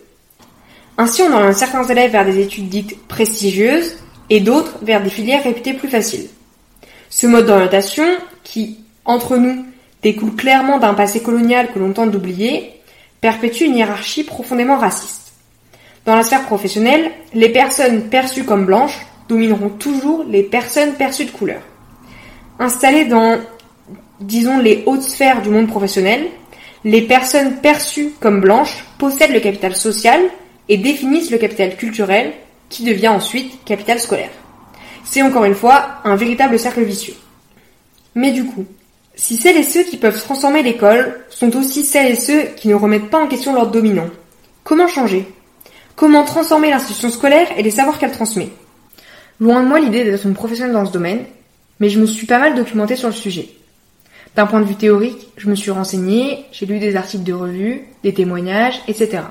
Ainsi, 0.97 1.23
on 1.23 1.33
oriente 1.33 1.55
certains 1.55 1.85
élèves 1.85 2.11
vers 2.11 2.25
des 2.25 2.41
études 2.41 2.69
dites 2.69 3.07
prestigieuses 3.07 3.97
et 4.31 4.41
d'autres 4.41 4.79
vers 4.83 5.03
des 5.03 5.11
filières 5.11 5.45
réputées 5.45 5.75
plus 5.75 5.89
faciles. 5.89 6.29
Ce 7.09 7.27
mode 7.27 7.47
d'orientation, 7.47 8.05
qui, 8.43 8.79
entre 9.05 9.37
nous, 9.37 9.65
découle 10.03 10.35
clairement 10.35 10.79
d'un 10.79 10.95
passé 10.95 11.21
colonial 11.21 11.69
que 11.73 11.79
l'on 11.79 11.93
tente 11.93 12.11
d'oublier, 12.11 12.73
perpétue 13.21 13.65
une 13.65 13.77
hiérarchie 13.77 14.25
profondément 14.25 14.77
raciste. 14.77 15.33
Dans 16.05 16.17
la 16.17 16.23
sphère 16.23 16.45
professionnelle, 16.45 17.11
les 17.35 17.49
personnes 17.51 18.09
perçues 18.09 18.45
comme 18.45 18.67
blanches 18.67 19.07
domineront 19.29 19.69
toujours 19.69 20.25
les 20.29 20.43
personnes 20.43 20.95
perçues 20.95 21.27
de 21.27 21.31
couleur. 21.31 21.61
Installées 22.59 23.05
dans 23.05 23.39
disons 24.21 24.59
les 24.59 24.83
hautes 24.87 25.03
sphères 25.03 25.43
du 25.43 25.51
monde 25.51 25.69
professionnel, 25.69 26.27
les 26.85 27.03
personnes 27.03 27.57
perçues 27.57 28.13
comme 28.21 28.41
blanches 28.41 28.85
possèdent 28.99 29.33
le 29.33 29.41
capital 29.41 29.75
social 29.75 30.21
et 30.69 30.77
définissent 30.77 31.31
le 31.31 31.39
capital 31.39 31.77
culturel 31.77 32.33
qui 32.69 32.85
devient 32.85 33.09
ensuite 33.09 33.65
capital 33.65 33.99
scolaire. 33.99 34.31
C'est 35.05 35.23
encore 35.23 35.45
une 35.45 35.55
fois 35.55 36.01
un 36.05 36.17
véritable 36.17 36.59
cercle 36.59 36.83
vicieux. 36.83 37.15
Mais 38.15 38.33
du 38.33 38.45
coup, 38.45 38.67
si 39.15 39.37
celles 39.37 39.57
et 39.57 39.63
ceux 39.63 39.83
qui 39.83 39.97
peuvent 39.97 40.21
transformer 40.21 40.63
l'école 40.63 41.21
sont 41.31 41.57
aussi 41.57 41.85
celles 41.85 42.13
et 42.13 42.17
ceux 42.17 42.43
qui 42.57 42.69
ne 42.69 42.75
remettent 42.75 43.11
pas 43.11 43.23
en 43.23 43.27
question 43.27 43.55
l'ordre 43.55 43.73
dominant, 43.73 44.09
comment 44.65 44.87
changer? 44.87 45.27
Comment 45.97 46.25
transformer 46.25 46.71
l'institution 46.71 47.11
scolaire 47.11 47.49
et 47.57 47.63
les 47.63 47.73
savoirs 47.73 47.99
qu'elle 47.99 48.13
transmet? 48.13 48.51
Loin 49.41 49.63
de 49.63 49.69
moi 49.69 49.81
l'idée 49.81 50.05
d'être 50.05 50.27
une 50.27 50.35
professionnelle 50.35 50.75
dans 50.75 50.87
ce 50.87 50.93
domaine, 50.93 51.25
mais 51.81 51.89
je 51.89 52.01
me 52.01 52.07
suis 52.07 52.27
pas 52.27 52.39
mal 52.39 52.55
documentée 52.55 52.97
sur 52.97 53.09
le 53.09 53.15
sujet. 53.15 53.49
D'un 54.37 54.47
point 54.47 54.61
de 54.61 54.67
vue 54.67 54.77
théorique, 54.77 55.29
je 55.37 55.49
me 55.49 55.55
suis 55.55 55.71
renseignée, 55.71 56.45
j'ai 56.53 56.67
lu 56.67 56.79
des 56.79 56.97
articles 56.97 57.25
de 57.25 57.33
revue, 57.33 57.83
des 58.03 58.15
témoignages, 58.15 58.81
etc. 58.87 59.23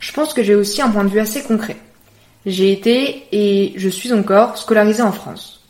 Je 0.00 0.12
pense 0.12 0.32
que 0.32 0.42
j'ai 0.42 0.54
aussi 0.54 0.80
un 0.80 0.90
point 0.90 1.04
de 1.04 1.08
vue 1.08 1.20
assez 1.20 1.42
concret. 1.42 1.76
J'ai 2.46 2.72
été, 2.72 3.24
et 3.32 3.72
je 3.76 3.88
suis 3.88 4.12
encore, 4.12 4.56
scolarisée 4.56 5.02
en 5.02 5.12
France. 5.12 5.66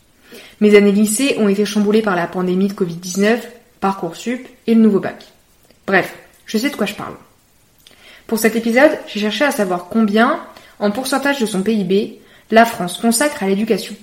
Mes 0.61 0.75
années 0.75 0.91
lycée 0.91 1.35
ont 1.39 1.47
été 1.47 1.65
chamboulées 1.65 2.01
par 2.01 2.15
la 2.15 2.27
pandémie 2.27 2.67
de 2.67 2.73
Covid-19, 2.73 3.39
Parcoursup 3.79 4.47
et 4.67 4.75
le 4.75 4.81
nouveau 4.81 4.99
bac. 4.99 5.25
Bref, 5.87 6.13
je 6.45 6.57
sais 6.57 6.69
de 6.69 6.75
quoi 6.75 6.85
je 6.85 6.95
parle. 6.95 7.15
Pour 8.27 8.37
cet 8.37 8.55
épisode, 8.55 8.91
j'ai 9.07 9.19
cherché 9.19 9.45
à 9.45 9.51
savoir 9.51 9.87
combien, 9.89 10.41
en 10.79 10.91
pourcentage 10.91 11.39
de 11.39 11.45
son 11.45 11.63
PIB, 11.63 12.19
la 12.51 12.65
France 12.65 12.97
consacre 12.97 13.41
à 13.41 13.47
l'éducation. 13.47 13.95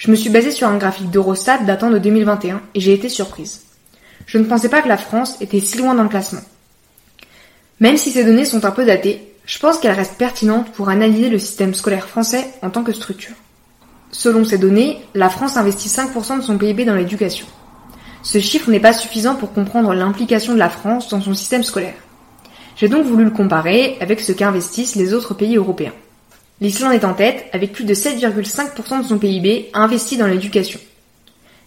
Je 0.00 0.10
me 0.10 0.16
suis 0.16 0.30
basée 0.30 0.50
sur 0.50 0.66
un 0.66 0.78
graphique 0.78 1.10
d'Eurostat 1.10 1.58
datant 1.58 1.90
de 1.90 1.98
2021 1.98 2.62
et 2.74 2.80
j'ai 2.80 2.94
été 2.94 3.10
surprise. 3.10 3.64
Je 4.24 4.38
ne 4.38 4.44
pensais 4.44 4.70
pas 4.70 4.80
que 4.80 4.88
la 4.88 4.96
France 4.96 5.36
était 5.42 5.60
si 5.60 5.76
loin 5.76 5.94
dans 5.94 6.04
le 6.04 6.08
classement. 6.08 6.40
Même 7.80 7.98
si 7.98 8.10
ces 8.10 8.24
données 8.24 8.46
sont 8.46 8.64
un 8.64 8.70
peu 8.70 8.86
datées, 8.86 9.34
je 9.44 9.58
pense 9.58 9.76
qu'elles 9.76 9.94
restent 9.94 10.16
pertinentes 10.16 10.72
pour 10.72 10.88
analyser 10.88 11.28
le 11.28 11.38
système 11.38 11.74
scolaire 11.74 12.08
français 12.08 12.48
en 12.62 12.70
tant 12.70 12.82
que 12.82 12.94
structure. 12.94 13.34
Selon 14.10 14.42
ces 14.42 14.56
données, 14.56 15.02
la 15.14 15.28
France 15.28 15.58
investit 15.58 15.90
5% 15.90 16.38
de 16.38 16.42
son 16.42 16.56
PIB 16.56 16.86
dans 16.86 16.94
l'éducation. 16.94 17.46
Ce 18.22 18.38
chiffre 18.38 18.70
n'est 18.70 18.80
pas 18.80 18.94
suffisant 18.94 19.34
pour 19.34 19.52
comprendre 19.52 19.92
l'implication 19.92 20.54
de 20.54 20.58
la 20.58 20.70
France 20.70 21.10
dans 21.10 21.20
son 21.20 21.34
système 21.34 21.62
scolaire. 21.62 21.94
J'ai 22.74 22.88
donc 22.88 23.04
voulu 23.04 23.24
le 23.24 23.30
comparer 23.32 23.98
avec 24.00 24.20
ce 24.20 24.32
qu'investissent 24.32 24.96
les 24.96 25.12
autres 25.12 25.34
pays 25.34 25.58
européens. 25.58 25.92
L'Islande 26.60 26.92
est 26.92 27.04
en 27.04 27.14
tête 27.14 27.46
avec 27.52 27.72
plus 27.72 27.84
de 27.84 27.94
7,5% 27.94 29.02
de 29.02 29.06
son 29.06 29.18
PIB 29.18 29.70
investi 29.72 30.18
dans 30.18 30.26
l'éducation. 30.26 30.78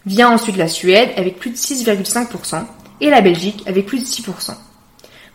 Vient 0.06 0.30
ensuite 0.30 0.56
la 0.56 0.68
Suède 0.68 1.10
avec 1.16 1.38
plus 1.38 1.50
de 1.50 1.56
6,5% 1.56 2.62
et 3.00 3.10
la 3.10 3.20
Belgique 3.20 3.64
avec 3.66 3.86
plus 3.86 3.98
de 3.98 4.04
6%. 4.04 4.54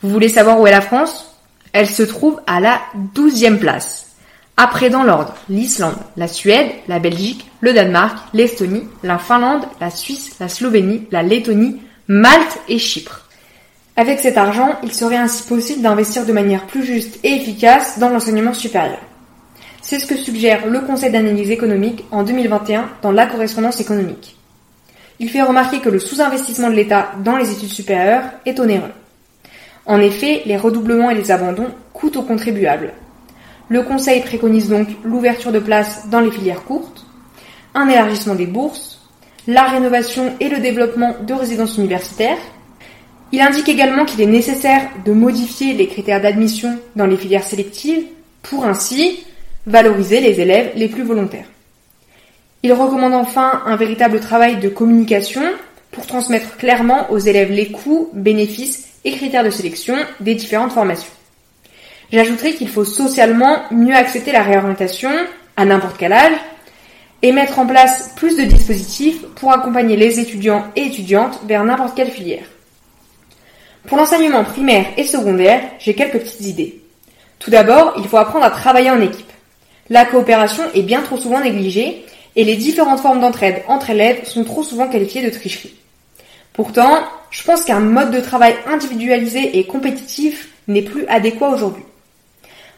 Vous 0.02 0.10
voulez 0.10 0.30
savoir 0.30 0.60
où 0.60 0.68
est 0.68 0.72
la 0.72 0.82
France? 0.82 1.36
Elle 1.74 1.90
se 1.90 2.04
trouve 2.04 2.40
à 2.48 2.62
la 2.62 2.80
12e 3.16 3.58
place. 3.58 4.16
Après 4.56 4.90
dans 4.90 5.04
l'ordre, 5.04 5.36
l'Islande, 5.50 5.98
la 6.16 6.28
Suède, 6.28 6.72
la 6.88 7.00
Belgique, 7.00 7.46
le 7.60 7.74
Danemark, 7.74 8.18
l'Estonie, 8.34 8.84
la 9.04 9.18
Finlande, 9.18 9.66
la 9.82 9.90
Suisse, 9.90 10.36
la 10.40 10.48
Slovénie, 10.48 11.08
la 11.12 11.24
Lettonie, 11.24 11.82
Malte 12.08 12.60
et 12.70 12.80
Chypre. 12.80 13.26
Avec 13.98 14.20
cet 14.20 14.38
argent, 14.38 14.80
il 14.84 14.94
serait 14.94 15.18
ainsi 15.18 15.44
possible 15.44 15.82
d'investir 15.82 16.26
de 16.26 16.32
manière 16.32 16.66
plus 16.66 16.86
juste 16.86 17.20
et 17.24 17.36
efficace 17.36 18.00
dans 18.00 18.10
l'enseignement 18.10 18.54
supérieur. 18.54 19.00
C'est 19.90 19.98
ce 19.98 20.06
que 20.06 20.18
suggère 20.18 20.68
le 20.68 20.82
Conseil 20.82 21.12
d'analyse 21.12 21.50
économique 21.50 22.06
en 22.12 22.22
2021 22.22 22.92
dans 23.02 23.12
la 23.12 23.26
correspondance 23.26 23.82
économique. 23.82 24.38
Il 25.20 25.32
fait 25.32 25.42
remarquer 25.42 25.80
que 25.80 25.90
le 25.90 25.98
sous-investissement 25.98 26.70
de 26.70 26.76
l'État 26.76 27.14
dans 27.24 27.38
les 27.38 27.52
études 27.52 27.72
supérieures 27.72 28.26
est 28.46 28.60
onéreux. 28.60 28.92
En 29.88 30.00
effet, 30.00 30.44
les 30.46 30.58
redoublements 30.58 31.10
et 31.10 31.16
les 31.16 31.32
abandons 31.32 31.72
coûtent 31.92 32.18
aux 32.18 32.22
contribuables. 32.22 32.94
Le 33.68 33.82
Conseil 33.82 34.22
préconise 34.22 34.70
donc 34.70 34.90
l'ouverture 35.04 35.52
de 35.52 35.58
places 35.58 36.08
dans 36.08 36.20
les 36.20 36.30
filières 36.30 36.66
courtes, 36.66 37.08
un 37.74 37.90
élargissement 37.90 38.36
des 38.36 38.46
bourses, 38.46 39.02
la 39.48 39.64
rénovation 39.64 40.36
et 40.40 40.50
le 40.50 40.60
développement 40.60 41.16
de 41.26 41.34
résidences 41.34 41.80
universitaires, 41.80 42.38
Il 43.32 43.42
indique 43.42 43.70
également 43.70 44.06
qu'il 44.06 44.22
est 44.22 44.28
nécessaire 44.28 44.88
de 45.04 45.14
modifier 45.14 45.74
les 45.74 45.88
critères 45.88 46.22
d'admission 46.22 46.78
dans 46.96 47.08
les 47.08 47.18
filières 47.18 47.44
sélectives 47.44 48.04
pour 48.44 48.66
ainsi 48.66 49.24
valoriser 49.68 50.22
les 50.22 50.40
élèves 50.40 50.72
les 50.76 50.88
plus 50.88 51.04
volontaires. 51.04 51.46
Il 52.64 52.74
recommande 52.74 53.14
enfin 53.14 53.62
un 53.66 53.76
véritable 53.76 54.20
travail 54.20 54.58
de 54.58 54.70
communication 54.70 55.44
pour 55.92 56.06
transmettre 56.06 56.58
clairement 56.58 57.10
aux 57.12 57.18
élèves 57.18 57.52
les 57.52 57.72
coûts, 57.72 58.10
bénéfices 58.14 58.88
et 59.06 59.12
critères 59.12 59.44
de 59.44 59.50
sélection 59.50 59.96
des 60.20 60.36
différentes 60.36 60.74
formations. 60.74 61.12
J'ajouterai 62.12 62.54
qu'il 62.54 62.70
faut 62.70 62.86
socialement 62.86 63.64
mieux 63.72 63.96
accepter 63.96 64.32
la 64.32 64.44
réorientation 64.44 65.12
à 65.56 65.66
n'importe 65.66 65.98
quel 65.98 66.14
âge 66.14 66.38
et 67.22 67.32
mettre 67.32 67.60
en 67.60 67.66
place 67.66 68.14
plus 68.16 68.38
de 68.38 68.44
dispositifs 68.44 69.22
pour 69.36 69.52
accompagner 69.52 69.96
les 69.96 70.20
étudiants 70.20 70.66
et 70.76 70.84
étudiantes 70.84 71.40
vers 71.46 71.64
n'importe 71.64 71.96
quelle 71.96 72.12
filière. 72.12 72.46
Pour 73.88 73.98
l'enseignement 73.98 74.44
primaire 74.44 74.86
et 74.98 75.04
secondaire, 75.04 75.62
j'ai 75.80 75.94
quelques 75.94 76.20
petites 76.20 76.42
idées. 76.42 76.82
Tout 77.40 77.52
d'abord, 77.52 77.94
il 77.98 78.08
faut 78.08 78.18
apprendre 78.18 78.46
à 78.46 78.52
travailler 78.52 78.92
en 78.92 79.02
équipe. 79.02 79.32
La 79.90 80.06
coopération 80.06 80.64
est 80.76 80.84
bien 80.84 81.02
trop 81.02 81.18
souvent 81.18 81.42
négligée 81.42 82.06
et 82.36 82.44
les 82.44 82.56
différentes 82.56 83.00
formes 83.00 83.20
d'entraide 83.20 83.64
entre 83.68 83.90
élèves 83.90 84.26
sont 84.26 84.44
trop 84.44 84.64
souvent 84.64 84.88
qualifiées 84.88 85.24
de 85.24 85.30
tricherie. 85.32 85.74
Pourtant, 86.54 87.00
je 87.32 87.44
pense 87.44 87.64
qu'un 87.64 87.80
mode 87.80 88.12
de 88.12 88.20
travail 88.20 88.56
individualisé 88.68 89.58
et 89.58 89.66
compétitif 89.66 90.50
n'est 90.68 90.82
plus 90.82 91.08
adéquat 91.08 91.50
aujourd'hui. 91.50 91.84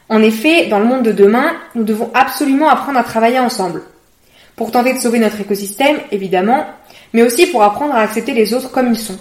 En 0.08 0.22
effet, 0.22 0.68
dans 0.68 0.80
le 0.80 0.86
monde 0.86 1.04
de 1.04 1.12
demain, 1.12 1.54
nous 1.76 1.84
devons 1.84 2.12
absolument 2.14 2.70
apprendre 2.70 3.00
à 3.00 3.04
travailler 3.04 3.40
ensemble. 3.40 3.84
Pour 4.56 4.72
tenter 4.72 4.94
de 4.94 5.00
sauver 5.00 5.20
notre 5.20 5.40
écosystème, 5.40 5.98
évidemment, 6.12 6.66
mais 7.14 7.24
aussi 7.24 7.48
pour 7.48 7.64
apprendre 7.64 7.96
à 7.96 8.02
accepter 8.02 8.34
les 8.34 8.54
autres 8.54 8.72
comme 8.72 8.92
ils 8.92 9.00
sont. 9.00 9.18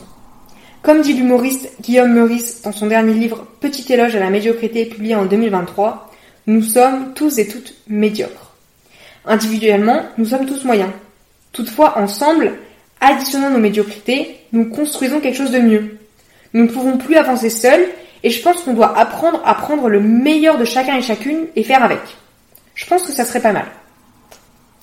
Comme 0.83 1.03
dit 1.03 1.13
l'humoriste 1.13 1.71
Guillaume 1.81 2.13
Meurice 2.13 2.63
dans 2.63 2.73
son 2.73 2.87
dernier 2.87 3.15
livre 3.15 3.47
Petit 3.61 3.93
éloge 3.93 4.17
à 4.17 4.21
la 4.21 4.31
médiocrité 4.31 4.85
publié 4.87 5.15
en 5.15 5.27
2023, 5.27 6.10
nous 6.51 6.65
sommes 6.65 7.15
tous 7.15 7.39
et 7.39 7.47
toutes 7.47 7.75
médiocres. 7.87 8.55
Individuellement, 9.25 10.03
nous 10.19 10.25
sommes 10.25 10.47
tous 10.47 10.65
moyens. 10.65 10.91
Toutefois, 11.53 11.97
ensemble, 11.97 12.55
additionnant 13.01 13.51
nos 13.51 13.59
médiocrités, 13.59 14.41
nous 14.51 14.65
construisons 14.65 15.21
quelque 15.21 15.37
chose 15.37 15.53
de 15.53 15.61
mieux. 15.61 15.99
Nous 16.53 16.65
ne 16.65 16.69
pouvons 16.69 16.99
plus 16.99 17.15
avancer 17.15 17.51
seuls 17.51 17.87
et 18.25 18.31
je 18.31 18.43
pense 18.43 18.63
qu'on 18.63 18.73
doit 18.73 18.99
apprendre 18.99 19.41
à 19.45 19.55
prendre 19.55 19.89
le 19.89 20.01
meilleur 20.01 20.59
de 20.59 20.65
chacun 20.65 20.97
et 20.97 21.03
chacune 21.03 21.47
et 21.55 21.63
faire 21.63 21.85
avec. 21.85 22.01
Je 22.75 22.85
pense 22.85 23.05
que 23.05 23.13
ça 23.13 23.25
serait 23.25 23.43
pas 23.43 23.53
mal. 23.53 23.67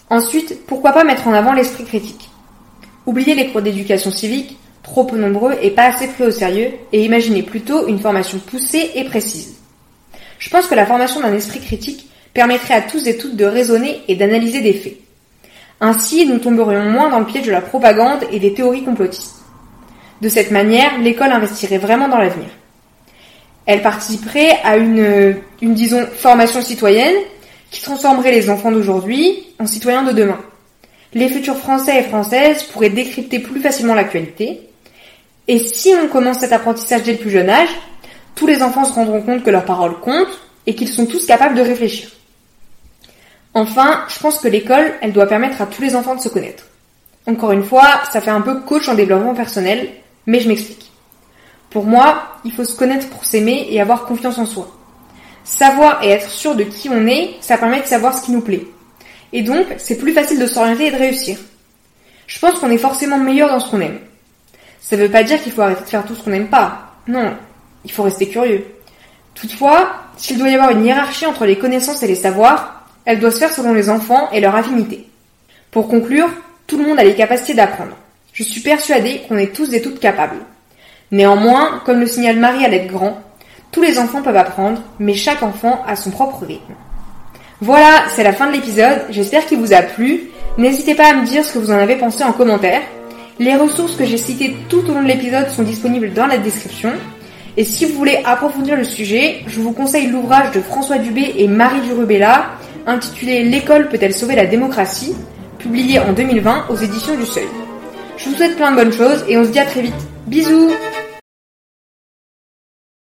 Ensuite, 0.10 0.66
pourquoi 0.68 0.94
pas 0.94 1.04
mettre 1.04 1.28
en 1.28 1.34
avant 1.34 1.52
l'esprit 1.52 1.84
critique? 1.84 2.30
Oubliez 3.06 3.36
les 3.36 3.50
cours 3.50 3.62
d'éducation 3.62 4.10
civique, 4.10 4.58
trop 4.84 5.04
peu 5.04 5.18
nombreux 5.18 5.56
et 5.62 5.72
pas 5.72 5.88
assez 5.88 6.08
pris 6.08 6.24
au 6.24 6.32
sérieux, 6.32 6.72
et 6.94 7.04
imaginez 7.04 7.44
plutôt 7.44 7.88
une 7.88 8.00
formation 8.00 8.40
poussée 8.40 8.92
et 8.96 9.04
précise. 9.04 9.57
Je 10.40 10.50
pense 10.50 10.68
que 10.68 10.76
la 10.76 10.86
formation 10.86 11.22
d'un 11.22 11.34
esprit 11.34 11.60
critique 11.60 12.10
permettrait 12.34 12.76
à 12.76 12.82
tous 12.82 13.08
et 13.08 13.18
toutes 13.18 13.36
de 13.36 13.46
raisonner 13.46 14.02
et 14.08 14.16
d'analyser 14.16 14.62
des 14.62 14.74
faits. 14.74 14.98
Ainsi, 15.82 16.26
nous 16.26 16.40
tomberions 16.40 16.84
moins 16.84 17.10
dans 17.10 17.20
le 17.20 17.26
piège 17.26 17.46
de 17.46 17.52
la 17.52 17.62
propagande 17.62 18.24
et 18.32 18.40
des 18.40 18.54
théories 18.54 18.84
complotistes. 18.84 19.36
De 20.22 20.30
cette 20.30 20.52
manière, 20.52 20.98
l'école 21.00 21.32
investirait 21.32 21.78
vraiment 21.78 22.08
dans 22.08 22.18
l'avenir. 22.18 22.50
Elle 23.66 23.82
participerait 23.82 24.60
à 24.64 24.78
une, 24.78 25.36
disons, 25.62 26.06
formation 26.16 26.62
citoyenne 26.62 27.16
qui 27.70 27.82
transformerait 27.82 28.32
les 28.32 28.50
enfants 28.50 28.72
d'aujourd'hui 28.72 29.46
en 29.60 29.68
citoyens 29.68 30.04
de 30.04 30.14
demain. 30.14 30.40
Les 31.14 31.30
futurs 31.30 31.58
Français 31.58 32.00
et 32.00 32.04
Françaises 32.04 32.64
pourraient 32.64 32.90
décrypter 32.90 33.40
plus 33.40 33.62
facilement 33.62 33.94
l'actualité. 33.94 34.62
Et 35.48 35.60
si 35.60 35.94
on 36.02 36.08
commence 36.08 36.40
cet 36.40 36.54
apprentissage 36.54 37.04
dès 37.04 37.14
le 37.14 37.18
plus 37.18 37.30
jeune 37.30 37.50
âge, 37.50 37.70
tous 38.38 38.48
les 38.48 38.62
enfants 38.62 38.86
se 38.86 38.94
rendront 38.94 39.22
compte 39.22 39.44
que 39.44 39.50
leurs 39.50 39.66
paroles 39.66 40.00
comptent 40.00 40.40
et 40.66 40.76
qu'ils 40.76 40.88
sont 40.88 41.06
tous 41.06 41.26
capables 41.26 41.56
de 41.56 41.62
réfléchir. 41.62 42.10
Enfin, 43.54 44.04
je 44.08 44.20
pense 44.20 44.40
que 44.40 44.48
l'école, 44.48 44.94
elle 45.02 45.12
doit 45.12 45.26
permettre 45.26 45.62
à 45.62 45.66
tous 45.66 45.82
les 45.82 45.96
enfants 45.96 46.16
de 46.16 46.22
se 46.22 46.30
connaître. 46.30 46.66
Encore 47.26 47.52
une 47.52 47.64
fois, 47.64 48.02
ça 48.14 48.22
fait 48.22 48.30
un 48.30 48.42
peu 48.42 48.62
coach 48.62 48.88
en 48.88 48.94
développement 48.94 49.34
personnel, 49.34 49.90
mais 50.28 50.40
je 50.40 50.48
m'explique. 50.48 50.92
Pour 51.72 51.86
moi, 51.86 52.38
il 52.46 52.54
faut 52.54 52.64
se 52.64 52.78
connaître 52.78 53.10
pour 53.10 53.26
s'aimer 53.26 53.68
et 53.70 53.82
avoir 53.82 54.06
confiance 54.06 54.38
en 54.38 54.46
soi. 54.46 54.68
Savoir 55.44 56.04
et 56.04 56.10
être 56.10 56.30
sûr 56.30 56.56
de 56.56 56.64
qui 56.64 56.90
on 56.90 57.08
est, 57.08 57.36
ça 57.42 57.58
permet 57.58 57.82
de 57.82 57.88
savoir 57.88 58.14
ce 58.16 58.24
qui 58.24 58.32
nous 58.32 58.42
plaît. 58.42 58.66
Et 59.34 59.42
donc, 59.42 59.66
c'est 59.78 59.98
plus 59.98 60.14
facile 60.14 60.40
de 60.40 60.46
s'orienter 60.46 60.88
et 60.88 60.92
de 60.92 60.98
réussir. 60.98 61.38
Je 62.28 62.40
pense 62.40 62.60
qu'on 62.60 62.70
est 62.70 62.78
forcément 62.78 63.18
meilleur 63.18 63.50
dans 63.50 63.60
ce 63.60 63.70
qu'on 63.72 63.82
aime. 63.82 64.00
Ça 64.80 64.96
ne 64.96 65.02
veut 65.02 65.12
pas 65.12 65.24
dire 65.24 65.42
qu'il 65.42 65.52
faut 65.52 65.62
arrêter 65.62 65.84
de 65.84 65.90
faire 65.90 66.06
tout 66.06 66.16
ce 66.16 66.24
qu'on 66.24 66.30
n'aime 66.30 66.50
pas. 66.50 66.94
Non, 67.08 67.36
il 67.88 67.94
faut 67.94 68.04
rester 68.04 68.28
curieux. 68.28 68.66
Toutefois, 69.34 69.90
s'il 70.18 70.38
doit 70.38 70.50
y 70.50 70.56
avoir 70.56 70.72
une 70.72 70.86
hiérarchie 70.86 71.26
entre 71.26 71.46
les 71.46 71.58
connaissances 71.58 72.04
et 72.04 72.08
les 72.08 72.16
savoirs, 72.16 72.86
elle 73.06 73.20
doit 73.20 73.32
se 73.32 73.38
faire 73.38 73.54
selon 73.54 73.74
les 73.74 73.90
enfants 73.90 74.30
et 74.32 74.42
leur 74.42 74.56
affinité. 74.56 75.08
Pour 75.72 75.88
conclure, 75.88 76.28
tout 76.68 76.78
le 76.78 76.86
monde 76.86 77.00
a 77.00 77.06
les 77.06 77.16
capacités 77.16 77.54
d'apprendre. 77.54 77.96
Je 78.34 78.44
suis 78.44 78.60
persuadée 78.60 79.22
qu'on 79.28 79.38
est 79.38 79.56
tous 79.56 79.74
et 79.74 79.82
toutes 79.82 80.02
capables. 80.02 80.42
Néanmoins, 81.12 81.82
comme 81.86 82.02
le 82.02 82.08
signale 82.08 82.36
Marie-Alette 82.36 82.92
Grand, 82.92 83.22
tous 83.72 83.82
les 83.82 84.00
enfants 84.00 84.22
peuvent 84.22 84.36
apprendre, 84.36 84.82
mais 85.00 85.14
chaque 85.14 85.44
enfant 85.44 85.82
a 85.88 85.96
son 85.96 86.12
propre 86.12 86.46
rythme. 86.46 86.74
Voilà, 87.62 88.04
c'est 88.14 88.24
la 88.24 88.34
fin 88.34 88.48
de 88.48 88.52
l'épisode, 88.52 89.06
j'espère 89.12 89.46
qu'il 89.46 89.60
vous 89.60 89.74
a 89.74 89.82
plu. 89.82 90.24
N'hésitez 90.58 90.94
pas 90.94 91.12
à 91.12 91.14
me 91.14 91.26
dire 91.26 91.46
ce 91.46 91.54
que 91.54 91.60
vous 91.60 91.72
en 91.72 91.78
avez 91.78 91.96
pensé 91.96 92.24
en 92.26 92.34
commentaire. 92.34 92.82
Les 93.40 93.56
ressources 93.56 93.96
que 93.96 94.06
j'ai 94.06 94.18
citées 94.18 94.58
tout 94.68 94.84
au 94.90 94.94
long 94.94 95.04
de 95.04 95.08
l'épisode 95.08 95.48
sont 95.50 95.64
disponibles 95.64 96.12
dans 96.12 96.28
la 96.28 96.38
description. 96.38 96.92
Et 97.60 97.64
si 97.64 97.86
vous 97.86 97.98
voulez 97.98 98.20
approfondir 98.24 98.76
le 98.76 98.84
sujet, 98.84 99.42
je 99.48 99.60
vous 99.60 99.72
conseille 99.72 100.08
l'ouvrage 100.08 100.52
de 100.52 100.62
François 100.62 101.00
Dubé 101.00 101.34
et 101.38 101.48
Marie 101.48 101.82
Durubella, 101.82 102.52
intitulé 102.86 103.44
L'école 103.44 103.90
peut-elle 103.90 104.14
sauver 104.14 104.36
la 104.36 104.46
démocratie, 104.46 105.16
publié 105.58 105.98
en 106.00 106.14
2020 106.14 106.68
aux 106.70 106.76
éditions 106.76 107.18
du 107.18 107.26
Seuil. 107.26 107.48
Je 108.16 108.30
vous 108.30 108.36
souhaite 108.36 108.56
plein 108.58 108.72
de 108.72 108.76
bonnes 108.76 108.94
choses 108.94 109.26
et 109.28 109.38
on 109.40 109.44
se 109.44 109.50
dit 109.50 109.60
à 109.60 109.66
très 109.66 109.82
vite. 109.82 109.96
Bisous 110.28 110.70